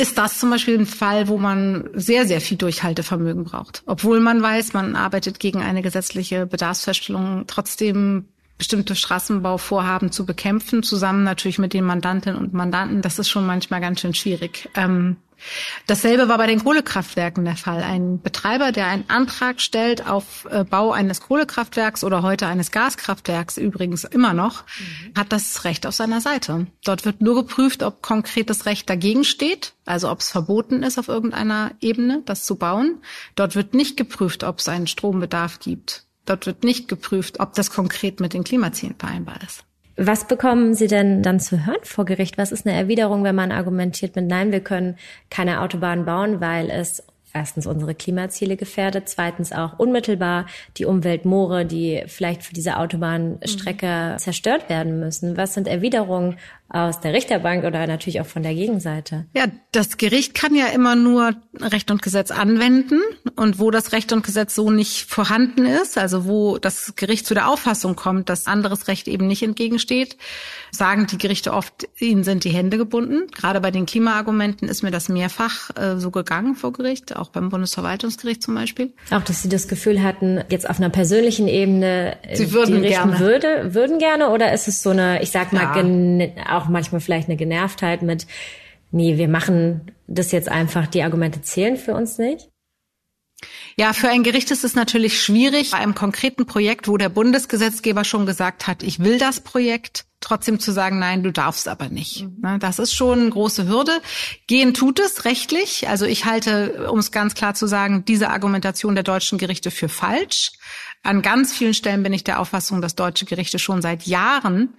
ist 0.00 0.16
das 0.16 0.38
zum 0.38 0.50
Beispiel 0.50 0.78
ein 0.78 0.86
Fall, 0.86 1.28
wo 1.28 1.36
man 1.36 1.90
sehr, 1.94 2.26
sehr 2.26 2.40
viel 2.40 2.56
Durchhaltevermögen 2.56 3.44
braucht. 3.44 3.82
Obwohl 3.86 4.20
man 4.20 4.42
weiß, 4.42 4.72
man 4.72 4.96
arbeitet 4.96 5.38
gegen 5.38 5.60
eine 5.60 5.82
gesetzliche 5.82 6.46
Bedarfsfeststellung, 6.46 7.44
trotzdem 7.46 8.24
bestimmte 8.56 8.94
Straßenbauvorhaben 8.94 10.10
zu 10.10 10.26
bekämpfen, 10.26 10.82
zusammen 10.82 11.22
natürlich 11.22 11.58
mit 11.58 11.72
den 11.72 11.84
Mandantinnen 11.84 12.38
und 12.38 12.52
Mandanten. 12.52 13.02
Das 13.02 13.18
ist 13.18 13.28
schon 13.28 13.46
manchmal 13.46 13.80
ganz 13.80 14.00
schön 14.00 14.14
schwierig. 14.14 14.68
Ähm, 14.74 15.16
Dasselbe 15.86 16.28
war 16.28 16.38
bei 16.38 16.46
den 16.46 16.62
Kohlekraftwerken 16.62 17.44
der 17.44 17.56
Fall. 17.56 17.82
Ein 17.82 18.20
Betreiber, 18.20 18.72
der 18.72 18.86
einen 18.86 19.08
Antrag 19.08 19.60
stellt 19.60 20.06
auf 20.06 20.46
äh, 20.50 20.64
Bau 20.64 20.92
eines 20.92 21.20
Kohlekraftwerks 21.20 22.04
oder 22.04 22.22
heute 22.22 22.46
eines 22.46 22.70
Gaskraftwerks 22.70 23.56
übrigens 23.56 24.04
immer 24.04 24.32
noch, 24.32 24.62
mhm. 24.62 25.18
hat 25.18 25.32
das 25.32 25.64
Recht 25.64 25.86
auf 25.86 25.94
seiner 25.94 26.20
Seite. 26.20 26.66
Dort 26.84 27.04
wird 27.04 27.20
nur 27.20 27.34
geprüft, 27.34 27.82
ob 27.82 28.02
konkretes 28.02 28.66
Recht 28.66 28.88
dagegen 28.88 29.24
steht, 29.24 29.74
also 29.84 30.10
ob 30.10 30.20
es 30.20 30.30
verboten 30.30 30.82
ist 30.82 30.98
auf 30.98 31.08
irgendeiner 31.08 31.72
Ebene, 31.80 32.22
das 32.24 32.44
zu 32.44 32.56
bauen. 32.56 33.02
Dort 33.34 33.56
wird 33.56 33.74
nicht 33.74 33.96
geprüft, 33.96 34.44
ob 34.44 34.58
es 34.58 34.68
einen 34.68 34.86
Strombedarf 34.86 35.58
gibt. 35.58 36.04
Dort 36.26 36.46
wird 36.46 36.64
nicht 36.64 36.88
geprüft, 36.88 37.40
ob 37.40 37.54
das 37.54 37.70
konkret 37.70 38.20
mit 38.20 38.34
den 38.34 38.44
Klimazielen 38.44 38.94
vereinbar 38.98 39.42
ist. 39.42 39.64
Was 40.02 40.26
bekommen 40.26 40.72
Sie 40.72 40.86
denn 40.86 41.22
dann 41.22 41.40
zu 41.40 41.66
hören 41.66 41.82
vor 41.82 42.06
Gericht? 42.06 42.38
Was 42.38 42.52
ist 42.52 42.66
eine 42.66 42.74
Erwiderung, 42.74 43.22
wenn 43.22 43.34
man 43.34 43.52
argumentiert 43.52 44.16
mit 44.16 44.26
Nein, 44.26 44.50
wir 44.50 44.60
können 44.60 44.96
keine 45.28 45.60
Autobahn 45.60 46.06
bauen, 46.06 46.40
weil 46.40 46.70
es 46.70 47.02
erstens 47.34 47.66
unsere 47.66 47.94
Klimaziele 47.94 48.56
gefährdet, 48.56 49.10
zweitens 49.10 49.52
auch 49.52 49.78
unmittelbar 49.78 50.46
die 50.78 50.86
Umweltmoore, 50.86 51.66
die 51.66 52.02
vielleicht 52.06 52.42
für 52.42 52.54
diese 52.54 52.78
Autobahnstrecke 52.78 54.12
mhm. 54.14 54.18
zerstört 54.18 54.70
werden 54.70 55.00
müssen. 55.00 55.36
Was 55.36 55.52
sind 55.52 55.68
Erwiderungen 55.68 56.38
aus 56.70 57.00
der 57.00 57.12
Richterbank 57.12 57.64
oder 57.64 57.86
natürlich 57.86 58.20
auch 58.20 58.26
von 58.26 58.42
der 58.44 58.54
Gegenseite? 58.54 59.26
Ja, 59.34 59.46
das 59.72 59.96
Gericht 59.96 60.34
kann 60.34 60.54
ja 60.54 60.66
immer 60.66 60.94
nur 60.94 61.34
Recht 61.58 61.90
und 61.90 62.00
Gesetz 62.00 62.30
anwenden 62.30 63.00
und 63.34 63.58
wo 63.58 63.72
das 63.72 63.92
Recht 63.92 64.12
und 64.12 64.24
Gesetz 64.24 64.54
so 64.54 64.70
nicht 64.70 65.10
vorhanden 65.10 65.66
ist, 65.66 65.98
also 65.98 66.26
wo 66.26 66.58
das 66.58 66.94
Gericht 66.94 67.26
zu 67.26 67.34
der 67.34 67.48
Auffassung 67.48 67.96
kommt, 67.96 68.28
dass 68.28 68.46
anderes 68.46 68.86
Recht 68.86 69.08
eben 69.08 69.26
nicht 69.26 69.42
entgegensteht, 69.42 70.16
sagen 70.70 71.08
die 71.08 71.18
Gerichte 71.18 71.52
oft, 71.52 71.88
ihnen 71.98 72.22
sind 72.22 72.44
die 72.44 72.50
Hände 72.50 72.78
gebunden. 72.78 73.26
Gerade 73.32 73.60
bei 73.60 73.72
den 73.72 73.84
Klimaargumenten 73.84 74.68
ist 74.68 74.82
mir 74.82 74.92
das 74.92 75.08
mehrfach 75.08 75.70
äh, 75.76 75.96
so 75.98 76.12
gegangen 76.12 76.54
vor 76.54 76.72
Gericht, 76.72 77.16
auch 77.16 77.30
beim 77.30 77.48
Bundesverwaltungsgericht 77.48 78.42
zum 78.42 78.54
Beispiel. 78.54 78.92
Auch, 79.10 79.22
dass 79.22 79.42
Sie 79.42 79.48
das 79.48 79.66
Gefühl 79.66 80.04
hatten, 80.04 80.44
jetzt 80.50 80.70
auf 80.70 80.78
einer 80.78 80.90
persönlichen 80.90 81.48
Ebene, 81.48 82.16
Sie 82.32 82.52
würden 82.52 82.76
die 82.76 82.88
richten 82.88 83.10
gerne. 83.10 83.18
Würde, 83.18 83.74
würden 83.74 83.98
gerne, 83.98 84.30
oder 84.30 84.52
ist 84.52 84.68
es 84.68 84.82
so 84.82 84.90
eine, 84.90 85.20
ich 85.22 85.32
sag 85.32 85.52
mal, 85.52 85.62
ja. 85.62 86.59
Auch 86.60 86.68
manchmal 86.68 87.00
vielleicht 87.00 87.28
eine 87.28 87.36
Genervtheit 87.36 88.02
mit, 88.02 88.26
nee, 88.90 89.16
wir 89.16 89.28
machen 89.28 89.92
das 90.06 90.32
jetzt 90.32 90.48
einfach, 90.48 90.86
die 90.86 91.02
Argumente 91.02 91.42
zählen 91.42 91.76
für 91.76 91.94
uns 91.94 92.18
nicht? 92.18 92.48
Ja, 93.76 93.92
für 93.92 94.10
ein 94.10 94.22
Gericht 94.22 94.50
ist 94.50 94.64
es 94.64 94.74
natürlich 94.74 95.22
schwierig, 95.22 95.70
bei 95.70 95.78
einem 95.78 95.94
konkreten 95.94 96.44
Projekt, 96.44 96.88
wo 96.88 96.98
der 96.98 97.08
Bundesgesetzgeber 97.08 98.04
schon 98.04 98.26
gesagt 98.26 98.66
hat, 98.66 98.82
ich 98.82 98.98
will 98.98 99.18
das 99.18 99.40
Projekt, 99.40 100.04
trotzdem 100.20 100.60
zu 100.60 100.72
sagen, 100.72 100.98
nein, 100.98 101.22
du 101.22 101.32
darfst 101.32 101.66
aber 101.66 101.88
nicht. 101.88 102.24
Mhm. 102.24 102.36
Ne, 102.42 102.58
das 102.58 102.78
ist 102.78 102.92
schon 102.92 103.20
eine 103.20 103.30
große 103.30 103.68
Hürde. 103.68 103.92
Gehen 104.46 104.74
tut 104.74 105.00
es 105.00 105.24
rechtlich. 105.24 105.88
Also 105.88 106.04
ich 106.04 106.26
halte, 106.26 106.90
um 106.90 106.98
es 106.98 107.10
ganz 107.10 107.34
klar 107.34 107.54
zu 107.54 107.66
sagen, 107.66 108.04
diese 108.04 108.28
Argumentation 108.28 108.94
der 108.94 109.04
deutschen 109.04 109.38
Gerichte 109.38 109.70
für 109.70 109.88
falsch. 109.88 110.52
An 111.02 111.22
ganz 111.22 111.56
vielen 111.56 111.72
Stellen 111.72 112.02
bin 112.02 112.12
ich 112.12 112.24
der 112.24 112.40
Auffassung, 112.40 112.82
dass 112.82 112.94
deutsche 112.94 113.24
Gerichte 113.24 113.58
schon 113.58 113.80
seit 113.80 114.02
Jahren 114.02 114.74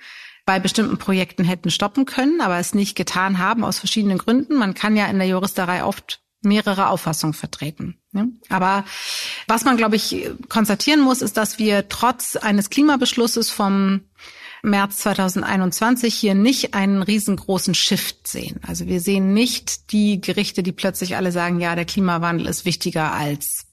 bei 0.45 0.59
bestimmten 0.59 0.97
Projekten 0.97 1.43
hätten 1.43 1.69
stoppen 1.69 2.05
können, 2.05 2.41
aber 2.41 2.57
es 2.57 2.73
nicht 2.73 2.95
getan 2.95 3.37
haben 3.37 3.63
aus 3.63 3.79
verschiedenen 3.79 4.17
Gründen. 4.17 4.55
Man 4.55 4.73
kann 4.73 4.95
ja 4.95 5.05
in 5.07 5.19
der 5.19 5.27
Juristerei 5.27 5.83
oft 5.83 6.21
mehrere 6.41 6.87
Auffassungen 6.87 7.33
vertreten. 7.33 7.99
Ne? 8.11 8.29
Aber 8.49 8.83
was 9.47 9.63
man, 9.63 9.77
glaube 9.77 9.95
ich, 9.95 10.27
konstatieren 10.49 11.01
muss, 11.01 11.21
ist, 11.21 11.37
dass 11.37 11.59
wir 11.59 11.87
trotz 11.87 12.35
eines 12.35 12.69
Klimabeschlusses 12.69 13.51
vom 13.51 14.01
März 14.63 14.97
2021 14.97 16.13
hier 16.13 16.35
nicht 16.35 16.73
einen 16.73 17.01
riesengroßen 17.01 17.73
Shift 17.73 18.27
sehen. 18.27 18.59
Also 18.65 18.87
wir 18.87 19.01
sehen 19.01 19.33
nicht 19.33 19.91
die 19.91 20.21
Gerichte, 20.21 20.63
die 20.63 20.71
plötzlich 20.71 21.15
alle 21.15 21.31
sagen, 21.31 21.59
ja, 21.59 21.75
der 21.75 21.85
Klimawandel 21.85 22.47
ist 22.47 22.65
wichtiger 22.65 23.11
als 23.11 23.65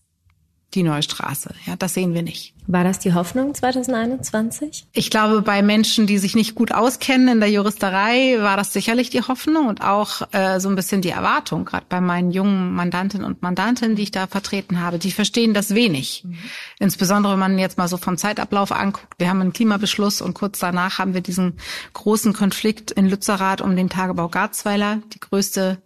die 0.74 0.82
neue 0.82 1.02
Straße. 1.02 1.54
Ja, 1.66 1.76
das 1.76 1.94
sehen 1.94 2.14
wir 2.14 2.22
nicht. 2.22 2.54
War 2.70 2.84
das 2.84 2.98
die 2.98 3.14
Hoffnung 3.14 3.54
2021? 3.54 4.88
Ich 4.92 5.10
glaube, 5.10 5.40
bei 5.40 5.62
Menschen, 5.62 6.06
die 6.06 6.18
sich 6.18 6.36
nicht 6.36 6.54
gut 6.54 6.70
auskennen 6.70 7.28
in 7.28 7.40
der 7.40 7.50
Juristerei, 7.50 8.36
war 8.40 8.58
das 8.58 8.74
sicherlich 8.74 9.08
die 9.08 9.22
Hoffnung 9.22 9.68
und 9.68 9.80
auch 9.80 10.28
äh, 10.32 10.60
so 10.60 10.68
ein 10.68 10.76
bisschen 10.76 11.00
die 11.00 11.08
Erwartung, 11.08 11.64
gerade 11.64 11.86
bei 11.88 12.02
meinen 12.02 12.30
jungen 12.30 12.74
Mandantinnen 12.74 13.26
und 13.26 13.40
Mandanten, 13.40 13.96
die 13.96 14.02
ich 14.02 14.10
da 14.10 14.26
vertreten 14.26 14.82
habe. 14.82 14.98
Die 14.98 15.12
verstehen 15.12 15.54
das 15.54 15.74
wenig. 15.74 16.24
Mhm. 16.26 16.36
Insbesondere, 16.78 17.32
wenn 17.32 17.40
man 17.40 17.58
jetzt 17.58 17.78
mal 17.78 17.88
so 17.88 17.96
vom 17.96 18.18
Zeitablauf 18.18 18.70
anguckt. 18.70 19.14
Wir 19.16 19.30
haben 19.30 19.40
einen 19.40 19.54
Klimabeschluss 19.54 20.20
und 20.20 20.34
kurz 20.34 20.58
danach 20.58 20.98
haben 20.98 21.14
wir 21.14 21.22
diesen 21.22 21.54
großen 21.94 22.34
Konflikt 22.34 22.90
in 22.90 23.08
Lützerath 23.08 23.62
um 23.62 23.76
den 23.76 23.88
Tagebau 23.88 24.28
Garzweiler, 24.28 25.00
die 25.14 25.20
größte 25.20 25.80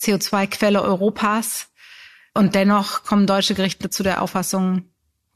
CO2-Quelle 0.00 0.80
Europas 0.80 1.70
und 2.34 2.54
dennoch 2.54 3.02
kommen 3.02 3.26
deutsche 3.26 3.54
Gerichte 3.54 3.90
zu 3.90 4.04
der 4.04 4.22
Auffassung, 4.22 4.84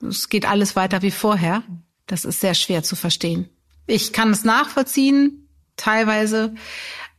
es 0.02 0.28
geht 0.28 0.48
alles 0.48 0.76
weiter 0.76 1.02
wie 1.02 1.10
vorher. 1.10 1.62
Das 2.06 2.24
ist 2.24 2.40
sehr 2.40 2.54
schwer 2.54 2.82
zu 2.82 2.96
verstehen. 2.96 3.48
Ich 3.86 4.12
kann 4.12 4.30
es 4.30 4.44
nachvollziehen, 4.44 5.48
teilweise, 5.76 6.54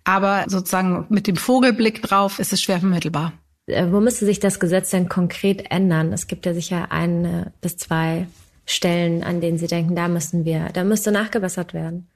aber 0.03 0.45
sozusagen 0.47 1.05
mit 1.09 1.27
dem 1.27 1.35
Vogelblick 1.35 2.01
drauf 2.01 2.39
ist 2.39 2.53
es 2.53 2.61
schwer 2.61 2.79
vermittelbar. 2.79 3.33
Äh, 3.67 3.91
wo 3.91 3.99
müsste 3.99 4.25
sich 4.25 4.39
das 4.39 4.59
Gesetz 4.59 4.91
denn 4.91 5.09
konkret 5.09 5.71
ändern? 5.71 6.13
Es 6.13 6.27
gibt 6.27 6.45
ja 6.45 6.53
sicher 6.53 6.91
eine 6.91 7.53
bis 7.61 7.77
zwei 7.77 8.27
Stellen, 8.65 9.23
an 9.23 9.41
denen 9.41 9.57
Sie 9.57 9.67
denken, 9.67 9.95
da 9.95 10.07
müssen 10.07 10.45
wir, 10.45 10.69
da 10.73 10.83
müsste 10.83 11.11
nachgebessert 11.11 11.73
werden. 11.73 12.07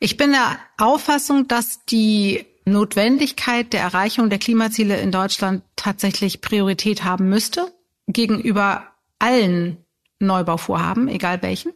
Ich 0.00 0.16
bin 0.16 0.32
der 0.32 0.58
Auffassung, 0.78 1.46
dass 1.46 1.84
die 1.84 2.46
Notwendigkeit 2.64 3.72
der 3.72 3.80
Erreichung 3.80 4.30
der 4.30 4.38
Klimaziele 4.38 4.98
in 5.00 5.12
Deutschland 5.12 5.62
tatsächlich 5.76 6.40
Priorität 6.40 7.04
haben 7.04 7.28
müsste 7.28 7.72
gegenüber 8.06 8.89
allen 9.20 9.84
Neubauvorhaben, 10.18 11.08
egal 11.08 11.40
welchen. 11.42 11.72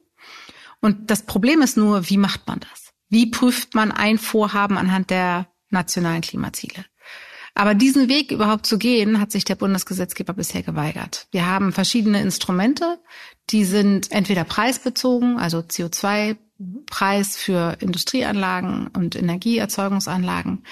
Und 0.81 1.11
das 1.11 1.23
Problem 1.23 1.63
ist 1.63 1.77
nur, 1.77 2.11
wie 2.11 2.19
macht 2.19 2.47
man 2.47 2.61
das? 2.61 2.93
Wie 3.09 3.31
prüft 3.31 3.75
man 3.75 3.93
ein 3.93 4.19
Vorhaben 4.19 4.77
anhand 4.77 5.11
der 5.11 5.47
nationalen 5.71 6.21
Klimaziele? 6.21 6.85
Aber 7.55 7.75
diesen 7.75 8.09
Weg 8.09 8.33
überhaupt 8.33 8.67
zu 8.67 8.79
gehen, 8.79 9.21
hat 9.21 9.31
sich 9.31 9.45
der 9.45 9.55
Bundesgesetzgeber 9.55 10.33
bisher 10.33 10.63
geweigert. 10.63 11.29
Wir 11.31 11.47
haben 11.47 11.73
verschiedene 11.73 12.21
Instrumente, 12.21 12.99
die 13.51 13.65
sind 13.65 14.11
entweder 14.11 14.43
preisbezogen, 14.43 15.39
also 15.39 15.59
CO2 15.59 16.37
Preis 16.87 17.37
für 17.37 17.77
Industrieanlagen 17.81 18.89
und 18.89 19.17
Energieerzeugungsanlagen. 19.17 20.63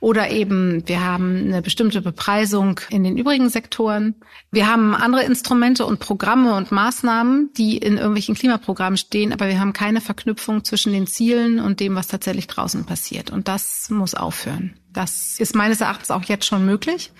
Oder 0.00 0.30
eben 0.30 0.82
wir 0.86 1.04
haben 1.04 1.36
eine 1.46 1.62
bestimmte 1.62 2.02
Bepreisung 2.02 2.80
in 2.90 3.04
den 3.04 3.16
übrigen 3.16 3.48
Sektoren. 3.48 4.14
Wir 4.50 4.66
haben 4.66 4.94
andere 4.94 5.24
Instrumente 5.24 5.86
und 5.86 6.00
Programme 6.00 6.54
und 6.54 6.72
Maßnahmen, 6.72 7.50
die 7.56 7.76
in 7.78 7.96
irgendwelchen 7.96 8.34
Klimaprogrammen 8.34 8.96
stehen, 8.96 9.32
aber 9.32 9.48
wir 9.48 9.60
haben 9.60 9.72
keine 9.72 10.00
Verknüpfung 10.00 10.64
zwischen 10.64 10.92
den 10.92 11.06
Zielen 11.06 11.60
und 11.60 11.80
dem, 11.80 11.94
was 11.94 12.08
tatsächlich 12.08 12.46
draußen 12.46 12.84
passiert. 12.84 13.30
Und 13.30 13.48
das 13.48 13.90
muss 13.90 14.14
aufhören. 14.14 14.74
Das 14.92 15.38
ist 15.38 15.54
meines 15.54 15.80
Erachtens 15.80 16.10
auch 16.10 16.24
jetzt 16.24 16.46
schon 16.46 16.64
möglich 16.64 17.12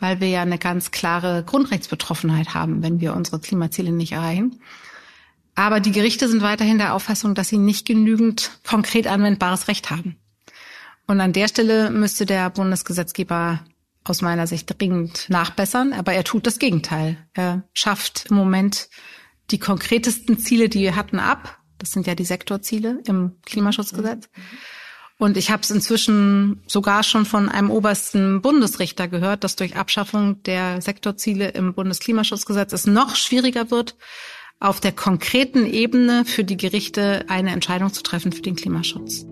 weil 0.00 0.20
wir 0.20 0.28
ja 0.28 0.42
eine 0.42 0.58
ganz 0.58 0.90
klare 0.90 1.44
Grundrechtsbetroffenheit 1.44 2.52
haben, 2.52 2.82
wenn 2.82 3.00
wir 3.00 3.14
unsere 3.14 3.40
Klimaziele 3.40 3.92
nicht 3.92 4.12
erreichen. 4.12 4.60
Aber 5.54 5.80
die 5.80 5.92
Gerichte 5.92 6.28
sind 6.28 6.42
weiterhin 6.42 6.78
der 6.78 6.94
Auffassung, 6.94 7.34
dass 7.34 7.48
sie 7.48 7.58
nicht 7.58 7.86
genügend 7.86 8.58
konkret 8.66 9.06
anwendbares 9.06 9.68
Recht 9.68 9.90
haben. 9.90 10.16
Und 11.06 11.20
an 11.20 11.32
der 11.32 11.48
Stelle 11.48 11.90
müsste 11.90 12.26
der 12.26 12.50
Bundesgesetzgeber 12.50 13.60
aus 14.04 14.20
meiner 14.20 14.46
Sicht 14.46 14.78
dringend 14.78 15.28
nachbessern, 15.28 15.92
aber 15.92 16.12
er 16.12 16.24
tut 16.24 16.46
das 16.46 16.58
Gegenteil. 16.58 17.16
Er 17.32 17.62
schafft 17.72 18.26
im 18.30 18.36
Moment 18.36 18.88
die 19.50 19.58
konkretesten 19.58 20.38
Ziele, 20.38 20.68
die 20.68 20.80
wir 20.80 20.96
hatten, 20.96 21.18
ab. 21.18 21.58
Das 21.78 21.90
sind 21.92 22.06
ja 22.06 22.14
die 22.14 22.24
Sektorziele 22.24 23.02
im 23.06 23.36
Klimaschutzgesetz. 23.44 24.28
Und 25.16 25.36
ich 25.36 25.50
habe 25.50 25.62
es 25.62 25.70
inzwischen 25.70 26.62
sogar 26.66 27.02
schon 27.02 27.24
von 27.24 27.48
einem 27.48 27.70
obersten 27.70 28.42
Bundesrichter 28.42 29.06
gehört, 29.06 29.44
dass 29.44 29.56
durch 29.56 29.76
Abschaffung 29.76 30.42
der 30.42 30.80
Sektorziele 30.82 31.50
im 31.50 31.72
Bundesklimaschutzgesetz 31.74 32.72
es 32.72 32.86
noch 32.86 33.14
schwieriger 33.14 33.70
wird, 33.70 33.96
auf 34.60 34.80
der 34.80 34.92
konkreten 34.92 35.66
Ebene 35.66 36.24
für 36.24 36.44
die 36.44 36.56
Gerichte 36.56 37.24
eine 37.28 37.50
Entscheidung 37.50 37.92
zu 37.92 38.02
treffen 38.02 38.32
für 38.32 38.42
den 38.42 38.56
Klimaschutz. 38.56 39.26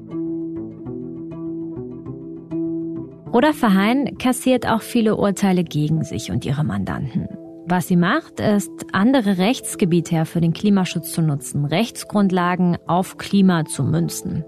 Roda 3.32 3.54
Verheyen 3.54 4.18
kassiert 4.18 4.68
auch 4.68 4.82
viele 4.82 5.16
Urteile 5.16 5.64
gegen 5.64 6.04
sich 6.04 6.30
und 6.30 6.44
ihre 6.44 6.64
Mandanten. 6.64 7.28
Was 7.66 7.88
sie 7.88 7.96
macht, 7.96 8.40
ist, 8.40 8.70
andere 8.92 9.38
Rechtsgebiete 9.38 10.26
für 10.26 10.42
den 10.42 10.52
Klimaschutz 10.52 11.12
zu 11.12 11.22
nutzen, 11.22 11.64
Rechtsgrundlagen 11.64 12.76
auf 12.86 13.16
Klima 13.16 13.64
zu 13.64 13.84
münzen. 13.84 14.44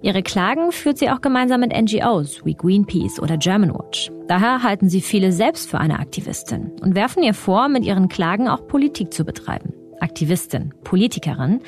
Ihre 0.00 0.22
Klagen 0.22 0.70
führt 0.72 0.98
sie 0.98 1.10
auch 1.10 1.20
gemeinsam 1.20 1.60
mit 1.60 1.72
NGOs 1.72 2.44
wie 2.44 2.54
Greenpeace 2.54 3.20
oder 3.20 3.36
Germanwatch. 3.36 4.10
Daher 4.28 4.62
halten 4.62 4.88
sie 4.88 5.00
viele 5.00 5.32
selbst 5.32 5.68
für 5.68 5.78
eine 5.78 5.98
Aktivistin 5.98 6.72
und 6.80 6.94
werfen 6.94 7.22
ihr 7.22 7.34
vor, 7.34 7.68
mit 7.68 7.84
ihren 7.84 8.08
Klagen 8.08 8.48
auch 8.48 8.66
Politik 8.68 9.12
zu 9.12 9.24
betreiben. 9.24 9.74
Aktivistin, 10.00 10.74
Politikerin. 10.84 11.60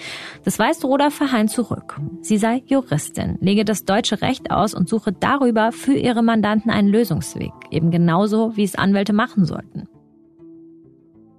Das 0.44 0.58
weist 0.58 0.84
Roda 0.84 1.10
Verheyen 1.10 1.48
zurück. 1.48 2.00
Sie 2.22 2.38
sei 2.38 2.62
Juristin, 2.66 3.38
lege 3.40 3.64
das 3.64 3.84
deutsche 3.84 4.22
Recht 4.22 4.50
aus 4.50 4.74
und 4.74 4.88
suche 4.88 5.12
darüber 5.12 5.72
für 5.72 5.94
ihre 5.94 6.22
Mandanten 6.22 6.70
einen 6.70 6.88
Lösungsweg. 6.88 7.52
Eben 7.70 7.90
genauso, 7.90 8.56
wie 8.56 8.64
es 8.64 8.74
Anwälte 8.74 9.12
machen 9.12 9.44
sollten. 9.44 9.88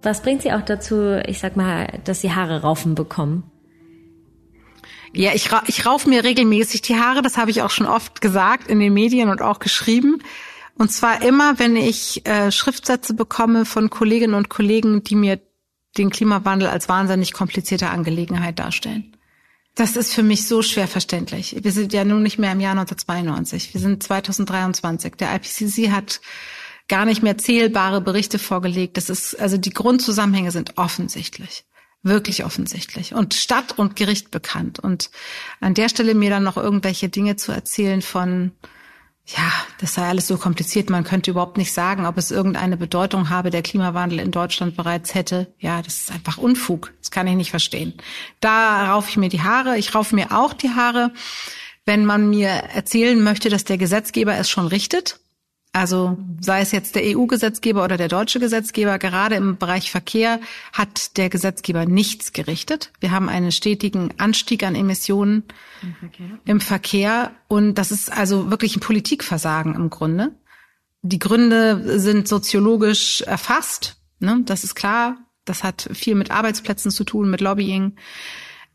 Was 0.02 0.22
bringt 0.22 0.42
sie 0.42 0.52
auch 0.52 0.62
dazu, 0.62 1.22
ich 1.28 1.40
sag 1.40 1.56
mal, 1.56 2.00
dass 2.04 2.22
sie 2.22 2.32
Haare 2.32 2.62
raufen 2.62 2.96
bekommen? 2.96 3.44
Ja, 5.14 5.32
ich, 5.34 5.52
ra 5.52 5.64
ich 5.68 5.86
rauf 5.86 6.08
mir 6.08 6.24
regelmäßig 6.24 6.82
die 6.82 6.96
Haare, 6.96 7.22
das 7.22 7.38
habe 7.38 7.52
ich 7.52 7.62
auch 7.62 7.70
schon 7.70 7.86
oft 7.86 8.22
gesagt 8.22 8.70
in 8.70 8.80
den 8.80 8.94
Medien 8.94 9.30
und 9.30 9.42
auch 9.42 9.60
geschrieben. 9.60 10.20
Und 10.78 10.92
zwar 10.92 11.22
immer, 11.22 11.60
wenn 11.60 11.76
ich 11.76 12.26
äh, 12.26 12.52
Schriftsätze 12.52 13.14
bekomme 13.14 13.66
von 13.66 13.90
Kolleginnen 13.90 14.34
und 14.34 14.50
Kollegen, 14.50 15.04
die 15.04 15.16
mir 15.16 15.40
den 15.98 16.10
Klimawandel 16.10 16.70
als 16.70 16.90
wahnsinnig 16.90 17.34
komplizierte 17.34 17.90
Angelegenheit 17.90 18.60
darstellen. 18.60 19.16
Das 19.76 19.96
ist 19.96 20.14
für 20.14 20.24
mich 20.24 20.48
so 20.48 20.62
schwer 20.62 20.88
verständlich. 20.88 21.56
Wir 21.62 21.72
sind 21.72 21.94
ja 21.94 22.04
nun 22.04 22.24
nicht 22.24 22.38
mehr 22.38 22.52
im 22.52 22.60
Jahr 22.60 22.72
1992. 22.72 23.74
Wir 23.74 23.82
sind 23.82 24.04
2023. 24.04 25.16
Der 25.16 25.34
IPCC 25.34 25.92
hat 25.92 26.20
gar 26.90 27.06
nicht 27.06 27.24
mehr 27.24 27.38
zählbare 27.38 28.02
Berichte 28.02 28.38
vorgelegt. 28.38 28.98
Das 28.98 29.10
ist, 29.10 29.40
also 29.40 29.58
die 29.58 29.70
Grundzusammenhänge 29.70 30.52
sind 30.52 30.78
offensichtlich. 30.78 31.64
Wirklich 32.04 32.44
offensichtlich. 32.44 33.14
Und 33.14 33.34
Stadt 33.34 33.78
und 33.78 33.96
Gericht 33.96 34.32
bekannt. 34.32 34.80
Und 34.80 35.10
an 35.62 35.74
der 35.74 35.88
Stelle 35.88 36.16
mir 36.16 36.32
dann 36.32 36.44
noch 36.44 36.58
irgendwelche 36.58 37.08
Dinge 37.08 37.38
zu 37.38 37.52
erzählen 37.52 38.02
von, 38.02 38.52
ja, 39.26 39.52
das 39.80 39.94
sei 39.94 40.08
alles 40.08 40.28
so 40.28 40.38
kompliziert. 40.38 40.90
Man 40.90 41.04
könnte 41.04 41.32
überhaupt 41.32 41.58
nicht 41.58 41.72
sagen, 41.72 42.06
ob 42.06 42.18
es 42.18 42.32
irgendeine 42.32 42.76
Bedeutung 42.76 43.30
habe, 43.30 43.50
der 43.50 43.62
Klimawandel 43.62 44.20
in 44.20 44.32
Deutschland 44.32 44.76
bereits 44.76 45.14
hätte. 45.14 45.54
Ja, 45.60 45.82
das 45.82 45.98
ist 45.98 46.12
einfach 46.12 46.38
Unfug. 46.38 46.92
Das 47.00 47.12
kann 47.12 47.28
ich 47.28 47.36
nicht 47.36 47.52
verstehen. 47.52 47.94
Da 48.40 48.92
raufe 48.92 49.10
ich 49.10 49.18
mir 49.18 49.30
die 49.30 49.42
Haare. 49.42 49.78
Ich 49.78 49.96
raufe 49.96 50.16
mir 50.16 50.32
auch 50.38 50.54
die 50.54 50.72
Haare, 50.72 51.12
wenn 51.86 52.06
man 52.06 52.30
mir 52.30 52.50
erzählen 52.50 53.22
möchte, 53.24 53.50
dass 53.50 53.64
der 53.64 53.78
Gesetzgeber 53.78 54.36
es 54.38 54.50
schon 54.50 54.68
richtet. 54.68 55.21
Also 55.74 56.18
sei 56.42 56.60
es 56.62 56.74
jetzt 56.74 56.96
der 56.96 57.04
EU-Gesetzgeber 57.06 57.84
oder 57.84 57.96
der 57.96 58.10
deutsche 58.10 58.42
Gesetzgeber, 58.42 59.00
gerade 59.00 59.36
im 59.36 59.58
Bereich 59.58 59.90
Verkehr 59.90 60.42
hat 60.74 61.16
der 61.16 61.30
Gesetzgeber 61.30 61.86
nichts 61.86 62.34
gerichtet. 62.34 62.92
Wir 63.00 63.12
haben 63.12 63.30
einen 63.30 63.54
stetigen 63.54 64.14
Anstieg 64.18 64.64
an 64.64 64.76
Emissionen 64.76 65.44
im 65.82 65.94
Verkehr. 65.94 66.40
im 66.44 66.60
Verkehr 66.60 67.32
und 67.48 67.76
das 67.76 67.92
ist 67.92 68.12
also 68.12 68.52
wirklich 68.52 68.76
ein 68.76 68.82
Politikversagen 68.82 69.76
im 69.76 69.90
Grunde. 69.90 70.36
Die 71.04 71.20
Gründe 71.20 72.00
sind 72.00 72.28
soziologisch 72.28 73.22
erfasst. 73.22 73.96
Ne? 74.20 74.42
Das 74.46 74.66
ist 74.66 74.76
klar. 74.76 75.18
Das 75.46 75.64
hat 75.64 75.90
viel 75.94 76.16
mit 76.16 76.32
Arbeitsplätzen 76.32 76.92
zu 76.92 77.04
tun, 77.04 77.32
mit 77.32 77.42
Lobbying. 77.42 77.96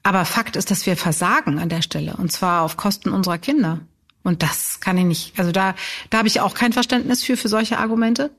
Aber 0.02 0.24
Fakt 0.24 0.56
ist, 0.56 0.70
dass 0.70 0.86
wir 0.86 0.96
versagen 0.96 1.58
an 1.58 1.68
der 1.68 1.82
Stelle. 1.82 2.16
Und 2.16 2.32
zwar 2.32 2.62
auf 2.62 2.76
Kosten 2.76 3.10
unserer 3.10 3.38
Kinder. 3.38 3.80
Und 4.26 4.42
das 4.42 4.80
kann 4.80 4.98
ich 4.98 5.04
nicht. 5.04 5.38
Also 5.38 5.52
da, 5.52 5.76
da 6.10 6.18
habe 6.18 6.26
ich 6.26 6.40
auch 6.40 6.54
kein 6.54 6.72
Verständnis 6.72 7.22
für, 7.22 7.36
für 7.36 7.46
solche 7.46 7.78
Argumente. 7.78 8.30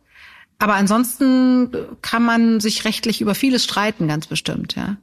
Aber 0.59 0.73
ansonsten 0.73 1.71
kann 2.01 2.23
man 2.23 2.59
sich 2.59 2.83
rechtlich 2.83 3.21
über 3.21 3.35
vieles 3.35 3.63
streiten, 3.63 4.07
ganz 4.07 4.27
bestimmt, 4.27 4.75
ja. 4.75 4.97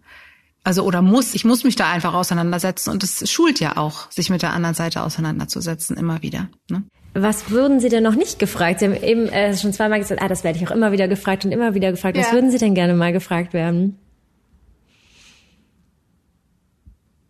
Also 0.62 0.82
oder 0.82 1.00
muss, 1.00 1.34
ich 1.34 1.44
muss 1.44 1.64
mich 1.64 1.76
da 1.76 1.90
einfach 1.90 2.12
auseinandersetzen 2.14 2.90
und 2.90 3.02
es 3.02 3.30
schult 3.30 3.60
ja 3.60 3.76
auch, 3.76 4.10
sich 4.10 4.30
mit 4.30 4.42
der 4.42 4.52
anderen 4.52 4.74
Seite 4.74 5.02
auseinanderzusetzen, 5.02 5.96
immer 5.96 6.22
wieder. 6.22 6.48
Ne? 6.70 6.82
Was 7.14 7.50
würden 7.50 7.80
Sie 7.80 7.88
denn 7.88 8.02
noch 8.02 8.14
nicht 8.14 8.38
gefragt? 8.38 8.80
Sie 8.80 8.86
haben 8.86 8.94
eben 8.94 9.28
äh, 9.28 9.56
schon 9.56 9.72
zweimal 9.72 10.00
gesagt, 10.00 10.20
ah, 10.20 10.28
das 10.28 10.44
werde 10.44 10.58
ich 10.58 10.66
auch 10.66 10.72
immer 10.72 10.92
wieder 10.92 11.08
gefragt 11.08 11.44
und 11.44 11.52
immer 11.52 11.74
wieder 11.74 11.92
gefragt. 11.92 12.18
Was 12.18 12.32
würden 12.32 12.50
Sie 12.50 12.58
denn 12.58 12.74
gerne 12.74 12.94
mal 12.94 13.12
gefragt 13.12 13.54
werden? 13.54 13.98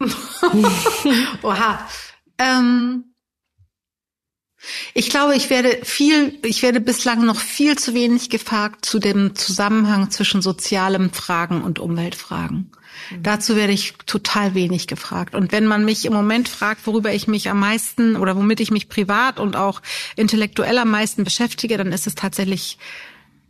Oha. 1.42 1.86
Ähm, 2.38 3.13
ich 4.94 5.10
glaube, 5.10 5.36
ich 5.36 5.50
werde 5.50 5.78
viel, 5.82 6.38
ich 6.44 6.62
werde 6.62 6.80
bislang 6.80 7.24
noch 7.24 7.40
viel 7.40 7.76
zu 7.76 7.94
wenig 7.94 8.30
gefragt 8.30 8.84
zu 8.84 8.98
dem 8.98 9.34
Zusammenhang 9.34 10.10
zwischen 10.10 10.42
sozialen 10.42 11.10
Fragen 11.10 11.62
und 11.62 11.78
Umweltfragen. 11.78 12.70
Mhm. 13.10 13.22
Dazu 13.22 13.56
werde 13.56 13.72
ich 13.72 13.94
total 14.06 14.54
wenig 14.54 14.86
gefragt. 14.86 15.34
Und 15.34 15.52
wenn 15.52 15.66
man 15.66 15.84
mich 15.84 16.04
im 16.04 16.12
Moment 16.12 16.48
fragt, 16.48 16.86
worüber 16.86 17.12
ich 17.12 17.28
mich 17.28 17.50
am 17.50 17.60
meisten 17.60 18.16
oder 18.16 18.36
womit 18.36 18.60
ich 18.60 18.70
mich 18.70 18.88
privat 18.88 19.40
und 19.40 19.56
auch 19.56 19.82
intellektuell 20.16 20.78
am 20.78 20.90
meisten 20.90 21.24
beschäftige, 21.24 21.76
dann 21.76 21.92
ist 21.92 22.06
es 22.06 22.14
tatsächlich 22.14 22.78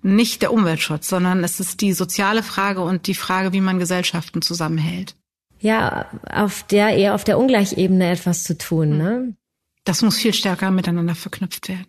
nicht 0.03 0.43
der 0.43 0.53
Umweltschutz, 0.53 1.09
sondern 1.09 1.43
es 1.45 1.61
ist 1.61 1.81
die 1.81 1.95
soziale 1.95 2.43
Frage 2.43 2.83
und 2.83 3.07
die 3.07 3.15
Frage, 3.15 3.53
wie 3.53 3.63
man 3.63 3.79
Gesellschaften 3.79 4.43
zusammenhält. 4.43 5.15
Ja, 5.61 6.07
auf 6.31 6.63
der 6.65 6.91
eher 6.91 7.15
auf 7.15 7.25
der 7.25 7.39
Ungleichebene 7.39 8.11
etwas 8.11 8.45
zu 8.45 8.59
tun, 8.59 8.99
ne? 8.99 9.35
Das 9.85 10.03
muss 10.03 10.17
viel 10.17 10.35
stärker 10.35 10.71
miteinander 10.71 11.15
verknüpft 11.15 11.69
werden. 11.69 11.87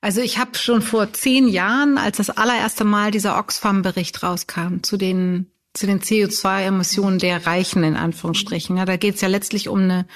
Also 0.00 0.22
ich 0.22 0.38
habe 0.38 0.56
schon 0.56 0.80
vor 0.80 1.12
zehn 1.12 1.46
Jahren, 1.48 1.98
als 1.98 2.16
das 2.16 2.30
allererste 2.30 2.84
Mal 2.84 3.10
dieser 3.10 3.38
Oxfam-Bericht 3.38 4.22
rauskam, 4.22 4.78
zu 4.82 4.96
den 4.96 5.52
zu 5.72 5.86
den 5.86 6.00
CO2-Emissionen 6.00 7.20
der 7.20 7.46
Reichen 7.46 7.84
in 7.84 7.96
Anführungsstrichen. 7.96 8.76
Ja, 8.76 8.84
da 8.84 8.96
geht 8.96 9.14
es 9.14 9.20
ja 9.20 9.28
letztlich 9.28 9.68
um 9.68 9.78
eine 9.78 10.06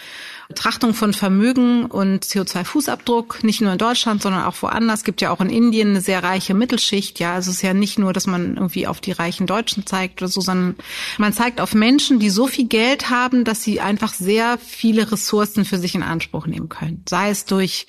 Betrachtung 0.48 0.94
von 0.94 1.14
Vermögen 1.14 1.86
und 1.86 2.24
CO2-Fußabdruck, 2.24 3.46
nicht 3.46 3.60
nur 3.60 3.72
in 3.72 3.78
Deutschland, 3.78 4.20
sondern 4.20 4.44
auch 4.44 4.60
woanders. 4.62 5.00
Es 5.00 5.04
gibt 5.04 5.20
ja 5.20 5.30
auch 5.30 5.40
in 5.40 5.50
Indien 5.50 5.90
eine 5.90 6.00
sehr 6.00 6.24
reiche 6.24 6.54
Mittelschicht. 6.54 7.20
Ja, 7.20 7.34
also 7.34 7.50
es 7.50 7.58
ist 7.58 7.62
ja 7.62 7.72
nicht 7.72 8.00
nur, 8.00 8.12
dass 8.12 8.26
man 8.26 8.56
irgendwie 8.56 8.88
auf 8.88 9.00
die 9.00 9.12
reichen 9.12 9.46
Deutschen 9.46 9.86
zeigt 9.86 10.20
oder 10.20 10.28
so, 10.28 10.40
sondern 10.40 10.74
man 11.18 11.32
zeigt 11.32 11.60
auf 11.60 11.72
Menschen, 11.72 12.18
die 12.18 12.30
so 12.30 12.48
viel 12.48 12.66
Geld 12.66 13.10
haben, 13.10 13.44
dass 13.44 13.62
sie 13.62 13.80
einfach 13.80 14.12
sehr 14.12 14.58
viele 14.58 15.12
Ressourcen 15.12 15.64
für 15.64 15.78
sich 15.78 15.94
in 15.94 16.02
Anspruch 16.02 16.46
nehmen 16.46 16.68
können. 16.68 17.04
Sei 17.08 17.30
es 17.30 17.44
durch 17.44 17.86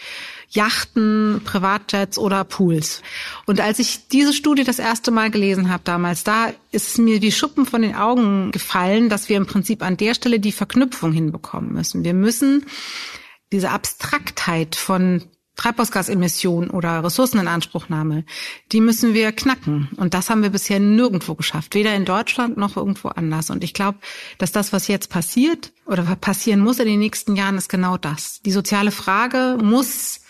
Yachten, 0.55 1.41
Privatjets 1.43 2.17
oder 2.17 2.43
Pools. 2.43 3.01
Und 3.45 3.59
als 3.61 3.79
ich 3.79 4.07
diese 4.07 4.33
Studie 4.33 4.63
das 4.63 4.79
erste 4.79 5.11
Mal 5.11 5.29
gelesen 5.29 5.69
habe 5.69 5.83
damals, 5.83 6.23
da 6.23 6.51
ist 6.71 6.97
mir 6.97 7.19
die 7.19 7.31
Schuppen 7.31 7.65
von 7.65 7.81
den 7.81 7.95
Augen 7.95 8.51
gefallen, 8.51 9.09
dass 9.09 9.29
wir 9.29 9.37
im 9.37 9.45
Prinzip 9.45 9.83
an 9.83 9.97
der 9.97 10.13
Stelle 10.13 10.39
die 10.39 10.51
Verknüpfung 10.51 11.11
hinbekommen 11.11 11.73
müssen. 11.73 12.03
Wir 12.03 12.13
müssen 12.13 12.65
diese 13.51 13.69
Abstraktheit 13.69 14.75
von 14.75 15.23
Treibhausgasemissionen 15.55 16.69
oder 16.69 17.03
Ressourceninanspruchnahme, 17.03 18.25
die 18.71 18.81
müssen 18.81 19.13
wir 19.13 19.31
knacken. 19.31 19.89
Und 19.95 20.13
das 20.13 20.29
haben 20.29 20.43
wir 20.43 20.49
bisher 20.49 20.79
nirgendwo 20.79 21.35
geschafft, 21.35 21.75
weder 21.75 21.95
in 21.95 22.05
Deutschland 22.05 22.57
noch 22.57 22.75
irgendwo 22.75 23.09
anders. 23.09 23.49
Und 23.49 23.63
ich 23.63 23.73
glaube, 23.73 23.99
dass 24.37 24.51
das, 24.51 24.73
was 24.73 24.87
jetzt 24.87 25.09
passiert 25.09 25.71
oder 25.85 26.03
passieren 26.17 26.59
muss 26.59 26.79
in 26.79 26.87
den 26.87 26.99
nächsten 26.99 27.35
Jahren, 27.35 27.57
ist 27.57 27.69
genau 27.69 27.97
das. 27.97 28.41
Die 28.45 28.51
soziale 28.51 28.91
Frage 28.91 29.57
muss 29.61 30.24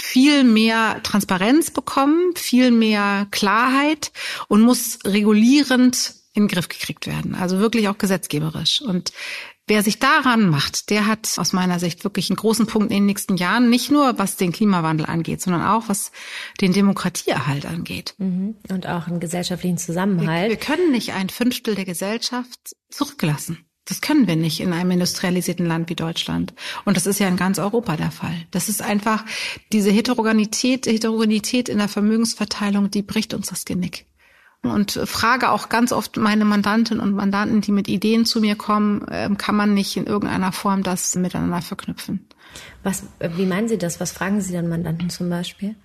viel 0.00 0.44
mehr 0.44 1.00
Transparenz 1.02 1.70
bekommen, 1.70 2.34
viel 2.36 2.70
mehr 2.70 3.26
Klarheit 3.30 4.12
und 4.48 4.62
muss 4.62 4.98
regulierend 5.04 6.14
in 6.34 6.44
den 6.44 6.48
Griff 6.48 6.68
gekriegt 6.68 7.06
werden. 7.06 7.34
Also 7.34 7.58
wirklich 7.58 7.88
auch 7.88 7.98
gesetzgeberisch. 7.98 8.80
Und 8.80 9.12
wer 9.66 9.82
sich 9.82 9.98
daran 9.98 10.48
macht, 10.48 10.90
der 10.90 11.06
hat 11.06 11.34
aus 11.36 11.52
meiner 11.52 11.78
Sicht 11.78 12.04
wirklich 12.04 12.30
einen 12.30 12.36
großen 12.36 12.66
Punkt 12.66 12.90
in 12.90 12.98
den 12.98 13.06
nächsten 13.06 13.36
Jahren, 13.36 13.70
nicht 13.70 13.90
nur 13.90 14.18
was 14.18 14.36
den 14.36 14.52
Klimawandel 14.52 15.06
angeht, 15.06 15.40
sondern 15.40 15.62
auch 15.62 15.88
was 15.88 16.12
den 16.60 16.72
Demokratieerhalt 16.72 17.66
angeht. 17.66 18.14
Mhm. 18.18 18.56
Und 18.70 18.86
auch 18.86 19.08
einen 19.08 19.20
gesellschaftlichen 19.20 19.78
Zusammenhalt. 19.78 20.50
Wir, 20.50 20.58
wir 20.58 20.64
können 20.64 20.92
nicht 20.92 21.12
ein 21.12 21.28
Fünftel 21.28 21.74
der 21.74 21.84
Gesellschaft 21.84 22.76
zurücklassen. 22.88 23.67
Das 23.88 24.02
können 24.02 24.26
wir 24.26 24.36
nicht 24.36 24.60
in 24.60 24.74
einem 24.74 24.90
industrialisierten 24.90 25.64
Land 25.64 25.88
wie 25.88 25.94
Deutschland. 25.94 26.52
Und 26.84 26.98
das 26.98 27.06
ist 27.06 27.20
ja 27.20 27.26
in 27.26 27.36
ganz 27.36 27.58
Europa 27.58 27.96
der 27.96 28.10
Fall. 28.10 28.34
Das 28.50 28.68
ist 28.68 28.82
einfach 28.82 29.24
diese 29.72 29.90
Heterogenität, 29.90 30.86
Heterogenität 30.86 31.70
in 31.70 31.78
der 31.78 31.88
Vermögensverteilung, 31.88 32.90
die 32.90 33.00
bricht 33.00 33.32
uns 33.32 33.48
das 33.48 33.64
Genick. 33.64 34.04
Und 34.62 35.00
frage 35.04 35.50
auch 35.50 35.70
ganz 35.70 35.92
oft 35.92 36.18
meine 36.18 36.44
Mandantinnen 36.44 37.02
und 37.02 37.14
Mandanten, 37.14 37.62
die 37.62 37.72
mit 37.72 37.88
Ideen 37.88 38.26
zu 38.26 38.40
mir 38.40 38.56
kommen, 38.56 39.06
ähm, 39.10 39.38
kann 39.38 39.56
man 39.56 39.72
nicht 39.72 39.96
in 39.96 40.06
irgendeiner 40.06 40.52
Form 40.52 40.82
das 40.82 41.14
miteinander 41.14 41.62
verknüpfen. 41.62 42.28
Was, 42.82 43.04
wie 43.20 43.46
meinen 43.46 43.68
Sie 43.68 43.78
das? 43.78 44.00
Was 44.00 44.12
fragen 44.12 44.40
Sie 44.40 44.52
dann 44.52 44.68
Mandanten 44.68 45.08
zum 45.08 45.30
Beispiel? 45.30 45.76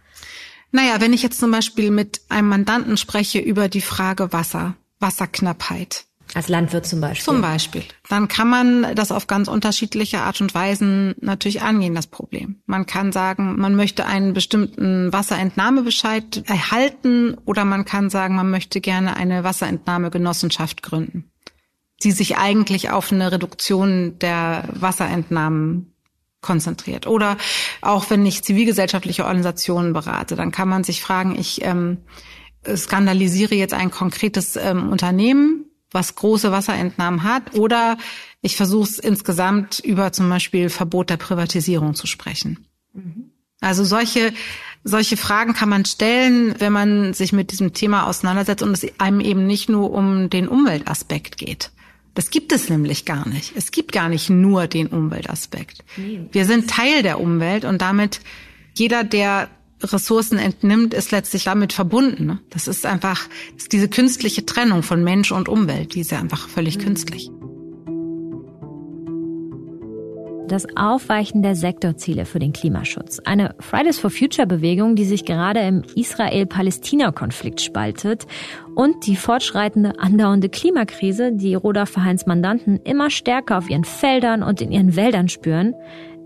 Naja, 0.71 0.99
wenn 0.99 1.13
ich 1.13 1.21
jetzt 1.21 1.39
zum 1.39 1.51
Beispiel 1.51 1.91
mit 1.91 2.21
einem 2.29 2.49
Mandanten 2.49 2.97
spreche 2.97 3.39
über 3.39 3.69
die 3.69 3.81
Frage 3.81 4.33
Wasser, 4.33 4.75
Wasserknappheit, 4.99 6.05
als 6.33 6.47
Landwirt 6.47 6.85
zum 6.85 7.01
Beispiel. 7.01 7.25
Zum 7.25 7.41
Beispiel. 7.41 7.83
Dann 8.09 8.27
kann 8.27 8.49
man 8.49 8.95
das 8.95 9.11
auf 9.11 9.27
ganz 9.27 9.47
unterschiedliche 9.47 10.21
Art 10.21 10.41
und 10.41 10.53
Weisen 10.55 11.13
natürlich 11.21 11.61
angehen, 11.61 11.95
das 11.95 12.07
Problem. 12.07 12.61
Man 12.65 12.85
kann 12.85 13.11
sagen, 13.11 13.59
man 13.59 13.75
möchte 13.75 14.05
einen 14.05 14.33
bestimmten 14.33 15.13
Wasserentnahmebescheid 15.13 16.43
erhalten 16.47 17.37
oder 17.45 17.65
man 17.65 17.85
kann 17.85 18.09
sagen, 18.09 18.35
man 18.35 18.49
möchte 18.49 18.81
gerne 18.81 19.15
eine 19.15 19.43
Wasserentnahmegenossenschaft 19.43 20.81
gründen, 20.81 21.31
die 22.03 22.11
sich 22.11 22.37
eigentlich 22.37 22.89
auf 22.89 23.11
eine 23.11 23.31
Reduktion 23.31 24.17
der 24.19 24.69
Wasserentnahmen 24.73 25.93
konzentriert. 26.41 27.07
Oder 27.07 27.37
auch 27.81 28.09
wenn 28.09 28.25
ich 28.25 28.43
zivilgesellschaftliche 28.43 29.23
Organisationen 29.23 29.93
berate, 29.93 30.35
dann 30.35 30.51
kann 30.51 30.67
man 30.67 30.83
sich 30.83 31.01
fragen, 31.01 31.39
ich 31.39 31.63
ähm, 31.63 31.99
skandalisiere 32.75 33.55
jetzt 33.55 33.73
ein 33.73 33.91
konkretes 33.91 34.55
ähm, 34.55 34.89
Unternehmen, 34.89 35.65
was 35.93 36.15
große 36.15 36.51
Wasserentnahmen 36.51 37.23
hat, 37.23 37.55
oder 37.55 37.97
ich 38.41 38.57
versuche 38.57 38.89
es 38.89 38.99
insgesamt 38.99 39.79
über 39.79 40.11
zum 40.11 40.29
Beispiel 40.29 40.69
Verbot 40.69 41.09
der 41.09 41.17
Privatisierung 41.17 41.95
zu 41.95 42.07
sprechen. 42.07 42.67
Mhm. 42.93 43.31
Also 43.61 43.85
solche 43.85 44.33
solche 44.83 45.17
Fragen 45.17 45.53
kann 45.53 45.69
man 45.69 45.85
stellen, 45.85 46.55
wenn 46.59 46.73
man 46.73 47.13
sich 47.13 47.31
mit 47.31 47.51
diesem 47.51 47.73
Thema 47.73 48.07
auseinandersetzt 48.07 48.63
und 48.63 48.71
es 48.71 48.85
einem 48.99 49.21
eben 49.21 49.47
nicht 49.47 49.69
nur 49.69 49.91
um 49.91 50.29
den 50.29 50.47
Umweltaspekt 50.47 51.37
geht. 51.37 51.71
Das 52.15 52.29
gibt 52.29 52.51
es 52.51 52.69
nämlich 52.69 53.05
gar 53.05 53.27
nicht. 53.27 53.53
Es 53.55 53.71
gibt 53.71 53.91
gar 53.91 54.09
nicht 54.09 54.29
nur 54.29 54.67
den 54.67 54.87
Umweltaspekt. 54.87 55.83
Wir 56.31 56.45
sind 56.45 56.69
Teil 56.69 57.01
der 57.01 57.19
Umwelt 57.19 57.65
und 57.65 57.81
damit 57.81 58.19
jeder, 58.75 59.03
der 59.03 59.49
Ressourcen 59.91 60.37
entnimmt, 60.37 60.93
ist 60.93 61.11
letztlich 61.11 61.45
damit 61.45 61.73
verbunden. 61.73 62.25
Ne? 62.25 62.39
Das 62.49 62.67
ist 62.67 62.85
einfach 62.85 63.27
ist 63.57 63.73
diese 63.73 63.89
künstliche 63.89 64.45
Trennung 64.45 64.83
von 64.83 65.03
Mensch 65.03 65.31
und 65.31 65.49
Umwelt, 65.49 65.95
die 65.95 66.01
ist 66.01 66.11
ja 66.11 66.19
einfach 66.19 66.47
völlig 66.47 66.79
künstlich. 66.79 67.29
Das 70.47 70.67
Aufweichen 70.75 71.41
der 71.41 71.55
Sektorziele 71.55 72.25
für 72.25 72.37
den 72.37 72.51
Klimaschutz. 72.53 73.19
Eine 73.19 73.55
Fridays 73.59 73.97
for 73.97 74.11
Future 74.11 74.45
Bewegung, 74.45 74.95
die 74.95 75.05
sich 75.05 75.25
gerade 75.25 75.61
im 75.61 75.83
Israel-Palästina-Konflikt 75.95 77.61
spaltet 77.61 78.27
und 78.75 79.07
die 79.07 79.15
fortschreitende 79.15 79.99
andauernde 79.99 80.49
Klimakrise, 80.49 81.31
die 81.31 81.55
Roda 81.55 81.85
Verheins 81.85 82.25
Mandanten 82.25 82.77
immer 82.83 83.09
stärker 83.09 83.57
auf 83.57 83.69
ihren 83.69 83.85
Feldern 83.85 84.43
und 84.43 84.61
in 84.61 84.71
ihren 84.71 84.95
Wäldern 84.95 85.29
spüren, 85.29 85.73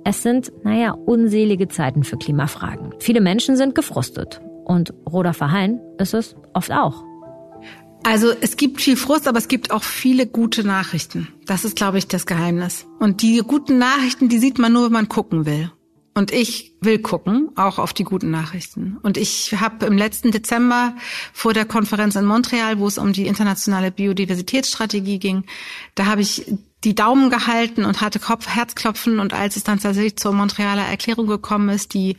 es 0.08 0.24
sind, 0.24 0.54
naja, 0.64 0.92
unselige 0.92 1.68
Zeiten 1.68 2.06
für 2.06 2.16
Klimafragen. 2.16 2.94
Viele 3.00 3.20
Menschen 3.20 3.58
sind 3.58 3.76
gefrustet. 3.76 4.40
Und 4.64 4.94
Roda 5.06 5.34
Verheyen 5.34 5.82
ist 5.98 6.14
es 6.14 6.38
oft 6.54 6.72
auch. 6.72 7.04
Also 8.04 8.32
es 8.40 8.56
gibt 8.56 8.80
viel 8.80 8.96
Frust, 8.96 9.28
aber 9.28 9.38
es 9.38 9.50
gibt 9.50 9.70
auch 9.70 9.84
viele 9.84 10.26
gute 10.26 10.64
Nachrichten. 10.64 11.28
Das 11.46 11.66
ist, 11.66 11.76
glaube 11.76 11.98
ich, 11.98 12.08
das 12.08 12.26
Geheimnis. 12.26 12.86
Und 13.00 13.22
die 13.22 13.40
guten 13.46 13.80
Nachrichten, 13.80 14.30
die 14.30 14.38
sieht 14.38 14.60
man 14.60 14.72
nur, 14.72 14.86
wenn 14.86 14.94
man 14.94 15.10
gucken 15.10 15.46
will. 15.46 15.74
Und 16.14 16.32
ich 16.32 16.74
will 16.80 17.00
gucken, 17.00 17.50
auch 17.58 17.78
auf 17.78 17.92
die 17.92 18.06
guten 18.06 18.32
Nachrichten. 18.32 18.98
Und 19.04 19.18
ich 19.18 19.60
habe 19.60 19.88
im 19.88 19.98
letzten 19.98 20.32
Dezember 20.32 20.96
vor 21.34 21.54
der 21.54 21.66
Konferenz 21.66 22.16
in 22.16 22.24
Montreal, 22.24 22.80
wo 22.80 22.88
es 22.88 22.98
um 22.98 23.12
die 23.12 23.28
internationale 23.28 23.92
Biodiversitätsstrategie 23.92 25.20
ging, 25.20 25.44
da 25.96 26.06
habe 26.06 26.22
ich 26.22 26.46
die 26.84 26.96
Daumen 26.96 27.30
gehalten 27.30 27.86
und 27.86 28.02
hatte 28.02 28.20
Kopf, 28.20 28.48
Herzklopfen. 28.48 29.20
Und 29.20 29.34
als 29.34 29.56
es 29.56 29.64
dann 29.64 29.80
tatsächlich 29.80 30.18
zur 30.18 30.34
Montrealer 30.34 30.84
Erklärung 30.84 31.28
gekommen 31.28 31.70
ist, 31.70 31.94
die 31.94 32.18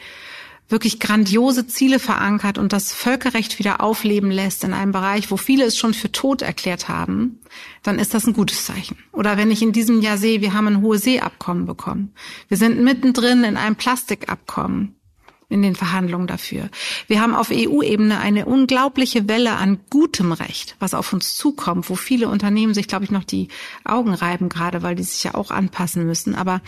wirklich 0.69 1.01
grandiose 1.01 1.67
Ziele 1.67 1.99
verankert 1.99 2.59
und 2.59 2.73
das 2.73 2.93
Völkerrecht 2.93 3.59
wieder 3.59 3.81
aufleben 3.81 4.31
lässt 4.31 4.65
in 4.65 4.75
einem 4.75 4.93
Bereich, 4.93 5.31
wo 5.31 5.39
viele 5.39 5.65
es 5.65 5.79
schon 5.79 5.95
für 5.95 6.13
tot 6.13 6.43
erklärt 6.43 6.89
haben, 6.89 7.41
dann 7.83 7.99
ist 7.99 8.13
das 8.13 8.27
ein 8.27 8.35
gutes 8.35 8.67
Zeichen. 8.67 8.99
Oder 9.13 9.39
wenn 9.39 9.51
ich 9.51 9.63
in 9.63 9.73
diesem 9.73 10.03
Jahr 10.03 10.19
sehe, 10.19 10.43
wir 10.43 10.53
haben 10.53 10.67
ein 10.67 10.83
hohe 10.83 10.99
Seeabkommen 10.99 11.65
bekommen. 11.65 12.13
Wir 12.49 12.59
sind 12.59 12.83
mittendrin 12.83 13.45
in 13.45 13.57
einem 13.57 13.77
Plastikabkommen 13.77 14.98
in 15.49 15.63
den 15.63 15.75
Verhandlungen 15.75 16.27
dafür. 16.27 16.69
Wir 17.07 17.21
haben 17.21 17.35
auf 17.35 17.51
EU-Ebene 17.51 18.19
eine 18.19 18.45
unglaubliche 18.45 19.29
Welle 19.29 19.53
an 19.57 19.81
gutem 19.89 20.33
Recht, 20.33 20.77
was 20.79 20.93
auf 20.93 21.13
uns 21.13 21.37
zukommt, 21.37 21.89
wo 21.89 21.95
viele 21.95 22.29
Unternehmen 22.29 22.75
sich, 22.75 22.87
glaube 22.87 23.05
ich, 23.05 23.11
noch 23.11 23.25
die 23.25 23.49
Augen 23.85 24.13
reiben, 24.13 24.49
gerade 24.49 24.83
weil 24.83 24.95
die 24.95 25.03
sich 25.03 25.25
ja 25.25 25.35
auch 25.35 25.51
anpassen 25.51 26.05
müssen. 26.05 26.35
Aber 26.35 26.61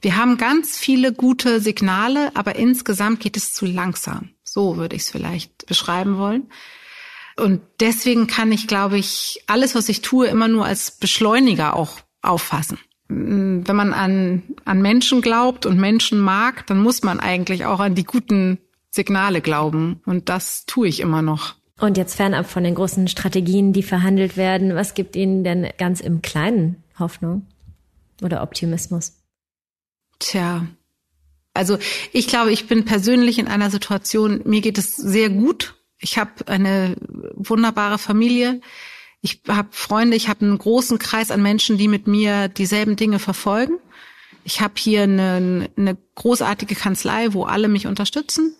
wir 0.00 0.16
haben 0.16 0.36
ganz 0.36 0.76
viele 0.76 1.12
gute 1.12 1.60
Signale, 1.60 2.34
aber 2.34 2.56
insgesamt 2.56 3.20
geht 3.20 3.36
es 3.36 3.52
zu 3.52 3.66
langsam. 3.66 4.30
So 4.42 4.76
würde 4.76 4.96
ich 4.96 5.02
es 5.02 5.10
vielleicht 5.10 5.66
beschreiben 5.66 6.18
wollen. 6.18 6.50
Und 7.36 7.62
deswegen 7.80 8.26
kann 8.26 8.52
ich, 8.52 8.66
glaube 8.66 8.98
ich, 8.98 9.42
alles, 9.46 9.74
was 9.74 9.88
ich 9.88 10.02
tue, 10.02 10.26
immer 10.26 10.48
nur 10.48 10.66
als 10.66 10.92
Beschleuniger 10.92 11.74
auch 11.74 12.00
auffassen 12.22 12.78
wenn 13.08 13.76
man 13.76 13.92
an, 13.92 14.42
an 14.64 14.82
Menschen 14.82 15.20
glaubt 15.20 15.66
und 15.66 15.78
Menschen 15.78 16.18
mag, 16.18 16.66
dann 16.66 16.80
muss 16.80 17.02
man 17.02 17.20
eigentlich 17.20 17.64
auch 17.66 17.80
an 17.80 17.94
die 17.94 18.04
guten 18.04 18.58
Signale 18.90 19.40
glauben. 19.40 20.00
Und 20.06 20.28
das 20.28 20.64
tue 20.66 20.88
ich 20.88 21.00
immer 21.00 21.22
noch. 21.22 21.54
Und 21.78 21.96
jetzt 21.96 22.14
fernab 22.14 22.48
von 22.48 22.64
den 22.64 22.74
großen 22.74 23.08
Strategien, 23.08 23.72
die 23.72 23.82
verhandelt 23.82 24.36
werden, 24.36 24.74
was 24.74 24.94
gibt 24.94 25.16
Ihnen 25.16 25.44
denn 25.44 25.68
ganz 25.76 26.00
im 26.00 26.22
Kleinen 26.22 26.82
Hoffnung 26.98 27.46
oder 28.22 28.42
Optimismus? 28.42 29.12
Tja, 30.20 30.66
also 31.52 31.78
ich 32.12 32.28
glaube, 32.28 32.52
ich 32.52 32.66
bin 32.68 32.84
persönlich 32.84 33.38
in 33.38 33.48
einer 33.48 33.70
Situation, 33.70 34.42
mir 34.44 34.60
geht 34.60 34.78
es 34.78 34.96
sehr 34.96 35.30
gut. 35.30 35.74
Ich 35.98 36.18
habe 36.18 36.46
eine 36.46 36.96
wunderbare 37.34 37.98
Familie. 37.98 38.60
Ich 39.24 39.40
habe 39.48 39.68
Freunde, 39.70 40.18
ich 40.18 40.28
habe 40.28 40.44
einen 40.44 40.58
großen 40.58 40.98
Kreis 40.98 41.30
an 41.30 41.42
Menschen, 41.42 41.78
die 41.78 41.88
mit 41.88 42.06
mir 42.06 42.48
dieselben 42.48 42.94
Dinge 42.94 43.18
verfolgen. 43.18 43.78
Ich 44.44 44.60
habe 44.60 44.74
hier 44.76 45.04
eine, 45.04 45.70
eine 45.78 45.96
großartige 46.14 46.74
Kanzlei, 46.74 47.32
wo 47.32 47.44
alle 47.44 47.68
mich 47.68 47.86
unterstützen. 47.86 48.54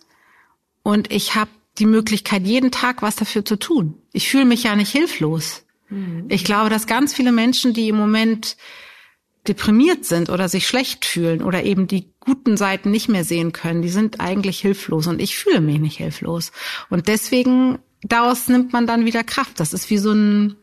Und 0.82 1.12
ich 1.12 1.34
habe 1.34 1.50
die 1.76 1.84
Möglichkeit, 1.84 2.46
jeden 2.46 2.70
Tag 2.70 3.02
was 3.02 3.14
dafür 3.14 3.44
zu 3.44 3.56
tun. 3.56 3.98
Ich 4.14 4.30
fühle 4.30 4.46
mich 4.46 4.62
ja 4.62 4.74
nicht 4.74 4.90
hilflos. 4.90 5.66
Mhm. 5.90 6.24
Ich 6.30 6.44
glaube, 6.44 6.70
dass 6.70 6.86
ganz 6.86 7.12
viele 7.12 7.32
Menschen, 7.32 7.74
die 7.74 7.90
im 7.90 7.96
Moment 7.96 8.56
deprimiert 9.46 10.06
sind 10.06 10.30
oder 10.30 10.48
sich 10.48 10.66
schlecht 10.66 11.04
fühlen 11.04 11.42
oder 11.42 11.64
eben 11.64 11.88
die 11.88 12.08
guten 12.20 12.56
Seiten 12.56 12.90
nicht 12.90 13.10
mehr 13.10 13.24
sehen 13.24 13.52
können, 13.52 13.82
die 13.82 13.90
sind 13.90 14.18
eigentlich 14.18 14.60
hilflos 14.60 15.08
und 15.08 15.20
ich 15.20 15.36
fühle 15.36 15.60
mich 15.60 15.78
nicht 15.78 15.98
hilflos. 15.98 16.52
Und 16.88 17.06
deswegen 17.06 17.80
daraus 18.04 18.48
nimmt 18.48 18.72
man 18.72 18.86
dann 18.86 19.04
wieder 19.04 19.24
Kraft. 19.24 19.58
Das 19.60 19.72
ist 19.72 19.90
wie 19.90 19.98
so 19.98 20.12
ein, 20.12 20.56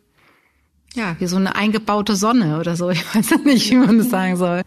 ja, 0.93 1.15
wie 1.19 1.27
so 1.27 1.38
eine 1.38 1.56
eingebaute 1.56 2.15
Sonne 2.15 2.60
oder 2.60 2.75
so. 2.75 2.89
Ich 2.91 3.15
weiß 3.15 3.43
nicht, 3.43 3.69
wie 3.71 3.75
man 3.75 3.97
das 3.97 4.10
sagen 4.10 4.38
soll. 4.38 4.62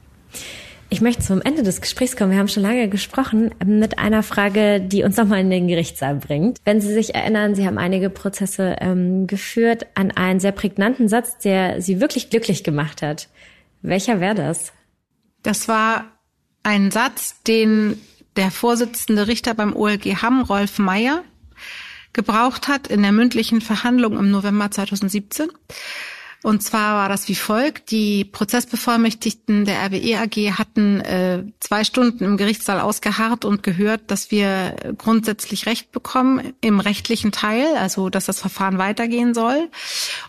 Ich 0.91 1.01
möchte 1.01 1.23
zum 1.23 1.41
Ende 1.41 1.63
des 1.63 1.81
Gesprächs 1.81 2.15
kommen. 2.15 2.31
Wir 2.31 2.39
haben 2.39 2.49
schon 2.49 2.63
lange 2.63 2.89
gesprochen 2.89 3.53
mit 3.65 3.99
einer 3.99 4.23
Frage, 4.23 4.81
die 4.81 5.03
uns 5.03 5.17
nochmal 5.17 5.41
in 5.41 5.51
den 5.51 5.67
Gerichtssaal 5.67 6.17
bringt. 6.17 6.59
Wenn 6.65 6.81
Sie 6.81 6.93
sich 6.93 7.15
erinnern, 7.15 7.55
Sie 7.55 7.67
haben 7.67 7.79
einige 7.79 8.11
Prozesse 8.11 8.77
ähm, 8.81 9.27
geführt 9.27 9.87
an 9.95 10.13
einen 10.13 10.41
sehr 10.41 10.53
prägnanten 10.53 11.09
Satz, 11.09 11.39
der 11.39 11.81
Sie 11.81 12.01
wirklich 12.01 12.31
glücklich 12.31 12.63
gemacht 12.63 13.03
hat. 13.03 13.29
Welcher 13.83 14.21
wäre 14.21 14.35
das? 14.35 14.73
Das 15.43 15.67
war 15.69 16.05
ein 16.63 16.91
Satz, 16.91 17.43
den 17.43 18.01
der 18.37 18.51
Vorsitzende 18.51 19.27
Richter 19.27 19.55
beim 19.55 19.75
OLG 19.75 20.23
Hamm, 20.23 20.43
Rolf 20.43 20.79
Meyer, 20.79 21.25
gebraucht 22.15 22.69
hat 22.69 22.87
in 22.87 23.03
der 23.03 23.13
mündlichen 23.13 23.61
Verhandlung 23.61 24.19
im 24.19 24.31
November 24.31 24.71
2017. 24.71 25.49
Und 26.45 26.63
zwar 26.63 26.97
war 26.97 27.09
das 27.09 27.27
wie 27.29 27.35
folgt. 27.35 27.91
Die 27.91 28.27
Prozessbevollmächtigten 28.27 29.65
der 29.65 29.79
RWE 29.87 30.19
AG 30.19 30.59
hatten 30.59 31.01
äh, 31.01 31.43
zwei 31.59 31.85
Stunden 31.85 32.23
im 32.23 32.37
Gerichtssaal 32.37 32.81
ausgeharrt 32.81 33.47
und 33.47 33.63
gehört, 33.63 34.03
dass 34.09 34.31
wir 34.31 34.77
grundsätzlich 34.99 35.65
Recht 35.65 35.91
bekommen 35.91 36.53
im 36.61 36.81
rechtlichen 36.81 37.33
Teil, 37.33 37.65
also 37.79 38.11
dass 38.11 38.27
das 38.27 38.41
Verfahren 38.41 38.77
weitergehen 38.77 39.33
soll. 39.33 39.71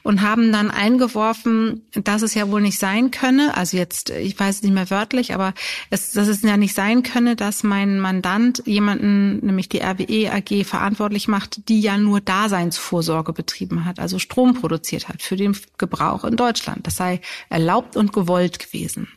Und 0.04 0.21
haben 0.21 0.54
dann 0.54 0.71
eingeworfen, 0.71 1.82
dass 1.91 2.21
es 2.21 2.34
ja 2.34 2.49
wohl 2.49 2.62
nicht 2.62 2.80
sein 2.80 3.12
könne, 3.12 3.58
also 3.58 3.75
jetzt, 3.75 4.10
ich 4.10 4.39
weiß 4.39 4.56
es 4.56 4.63
nicht 4.63 4.73
mehr 4.73 4.89
wörtlich, 4.89 5.34
aber 5.34 5.54
es, 5.89 6.13
dass 6.13 6.30
es 6.30 6.43
ja 6.43 6.56
nicht 6.56 6.75
sein 6.75 7.04
könne, 7.04 7.36
dass 7.36 7.63
mein 7.63 7.99
Mandant 7.99 8.63
jemanden, 8.65 9.45
nämlich 9.45 9.67
die 9.67 9.82
RWE 9.82 10.32
AG, 10.32 10.63
verantwortlich 10.63 11.28
macht, 11.28 11.67
die 11.67 11.82
ja 11.82 11.97
nur 11.97 12.21
Daseinsvorsorge 12.21 13.34
betrieben 13.34 13.84
hat, 13.84 13.99
also 13.99 14.17
Strom 14.17 14.54
produziert 14.54 15.10
hat 15.10 15.21
für 15.21 15.36
den 15.36 15.58
Gebrauch 15.78 16.05
auch 16.13 16.24
in 16.24 16.36
Deutschland. 16.36 16.86
Das 16.88 16.98
sei 16.98 17.22
erlaubt 17.50 17.96
und 17.96 18.13
gewollt 18.13 18.60
gewesen. 18.60 19.08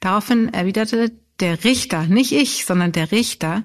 Daraufhin 0.00 0.52
erwiderte 0.52 1.12
der 1.40 1.64
Richter, 1.64 2.04
nicht 2.04 2.32
ich, 2.32 2.64
sondern 2.64 2.92
der 2.92 3.10
Richter, 3.10 3.64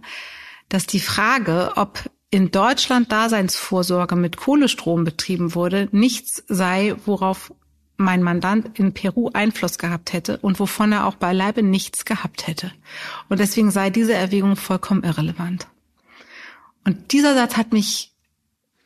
dass 0.70 0.86
die 0.86 1.00
Frage, 1.00 1.74
ob 1.76 2.10
in 2.32 2.52
Deutschland 2.52 3.12
Daseinsvorsorge 3.12 4.16
mit 4.16 4.38
Kohlestrom 4.38 5.04
betrieben 5.04 5.56
wurde, 5.56 5.90
nichts 5.92 6.44
sei, 6.48 6.96
worauf 7.06 7.52
mein 7.98 8.24
Mandant 8.24 8.80
in 8.80 8.94
Peru 8.94 9.30
Einfluss 9.34 9.78
gehabt 9.78 10.14
hätte 10.14 10.38
und 10.38 10.60
wovon 10.60 10.92
er 10.94 11.06
auch 11.06 11.16
beileibe 11.16 11.64
nichts 11.64 12.06
gehabt 12.06 12.48
hätte. 12.48 12.72
Und 13.28 13.40
deswegen 13.40 13.72
sei 13.72 13.90
diese 13.90 14.14
Erwägung 14.14 14.56
vollkommen 14.56 15.04
irrelevant. 15.04 15.68
Und 16.86 17.12
dieser 17.12 17.34
Satz 17.34 17.58
hat 17.58 17.74
mich 17.74 18.09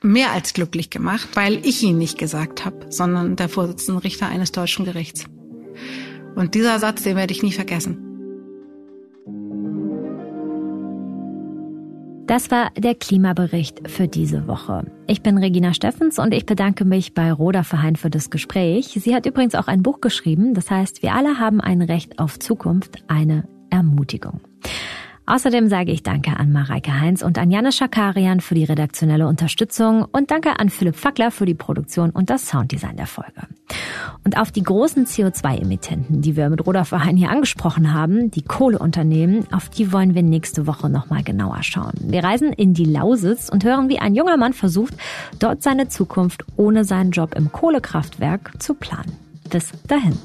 mehr 0.04 0.32
als 0.32 0.54
glücklich 0.54 0.89
gemacht, 0.89 1.30
weil 1.34 1.66
ich 1.66 1.82
ihn 1.82 1.98
nicht 1.98 2.18
gesagt 2.18 2.66
habe, 2.66 2.86
sondern 2.89 3.36
der 3.36 3.50
Vorsitzende 3.50 4.04
Richter 4.04 4.28
eines 4.28 4.52
deutschen 4.52 4.86
Gerichts. 4.86 5.26
Und 6.36 6.56
dieser 6.56 6.80
Satz, 6.80 7.04
den 7.04 7.16
werde 7.16 7.34
ich 7.34 7.44
nie 7.44 7.52
vergessen. 7.52 8.10
Das 12.26 12.52
war 12.52 12.72
der 12.78 12.96
Klimabericht 12.96 13.89
für 13.89 14.08
diese 14.08 14.48
Woche. 14.48 14.89
Ich 15.08 15.22
bin 15.22 15.38
Regina 15.38 15.74
Steffens 15.74 16.20
und 16.20 16.34
ich 16.34 16.46
bedanke 16.46 16.86
mich 16.86 17.13
bei 17.13 17.32
Roda 17.32 17.63
Verhein 17.63 17.98
für 17.98 18.10
das 18.10 18.30
Gespräch. 18.30 18.98
Sie 19.00 19.13
hat 19.13 19.26
übrigens 19.26 19.56
auch 19.56 19.68
ein 19.68 19.84
Buch 19.84 20.00
geschrieben, 20.00 20.54
das 20.54 20.72
heißt, 20.72 21.04
wir 21.04 21.13
alle 21.13 21.39
haben 21.39 21.60
ein 21.60 21.82
Recht 21.82 22.20
auf 22.20 22.39
Zukunft, 22.39 23.04
eine 23.08 23.48
Ermutigung. 23.70 24.39
Außerdem 25.25 25.69
sage 25.69 25.91
ich 25.91 26.03
Danke 26.03 26.36
an 26.38 26.51
Mareike 26.51 26.99
Heinz 26.99 27.21
und 27.21 27.38
an 27.38 27.49
Janis 27.49 27.77
Schakarian 27.77 28.41
für 28.41 28.55
die 28.55 28.65
redaktionelle 28.65 29.27
Unterstützung 29.27 30.05
und 30.12 30.31
Danke 30.31 30.59
an 30.59 30.69
Philipp 30.69 30.95
Fackler 30.95 31.31
für 31.31 31.45
die 31.45 31.53
Produktion 31.53 32.09
und 32.09 32.29
das 32.29 32.47
Sounddesign 32.47 32.97
der 32.97 33.07
Folge. 33.07 33.47
Und 34.25 34.38
auf 34.38 34.51
die 34.51 34.63
großen 34.63 35.05
CO2-Emittenten, 35.05 36.21
die 36.21 36.36
wir 36.36 36.49
mit 36.49 36.65
Roda 36.65 36.83
Verein 36.83 37.15
hier 37.15 37.29
angesprochen 37.29 37.93
haben, 37.93 38.31
die 38.31 38.41
Kohleunternehmen, 38.41 39.51
auf 39.53 39.69
die 39.69 39.93
wollen 39.93 40.13
wir 40.13 40.23
nächste 40.23 40.67
Woche 40.67 40.89
nochmal 40.89 41.23
genauer 41.23 41.63
schauen. 41.63 41.93
Wir 42.01 42.23
reisen 42.23 42.51
in 42.51 42.73
die 42.73 42.86
Lausitz 42.86 43.49
und 43.49 43.63
hören, 43.63 43.89
wie 43.89 43.99
ein 43.99 44.15
junger 44.15 44.38
Mann 44.38 44.53
versucht, 44.53 44.93
dort 45.39 45.63
seine 45.63 45.88
Zukunft 45.88 46.43
ohne 46.57 46.83
seinen 46.83 47.12
Job 47.12 47.36
im 47.36 47.51
Kohlekraftwerk 47.51 48.62
zu 48.62 48.73
planen. 48.73 49.13
Bis 49.49 49.71
dahin. 49.88 50.17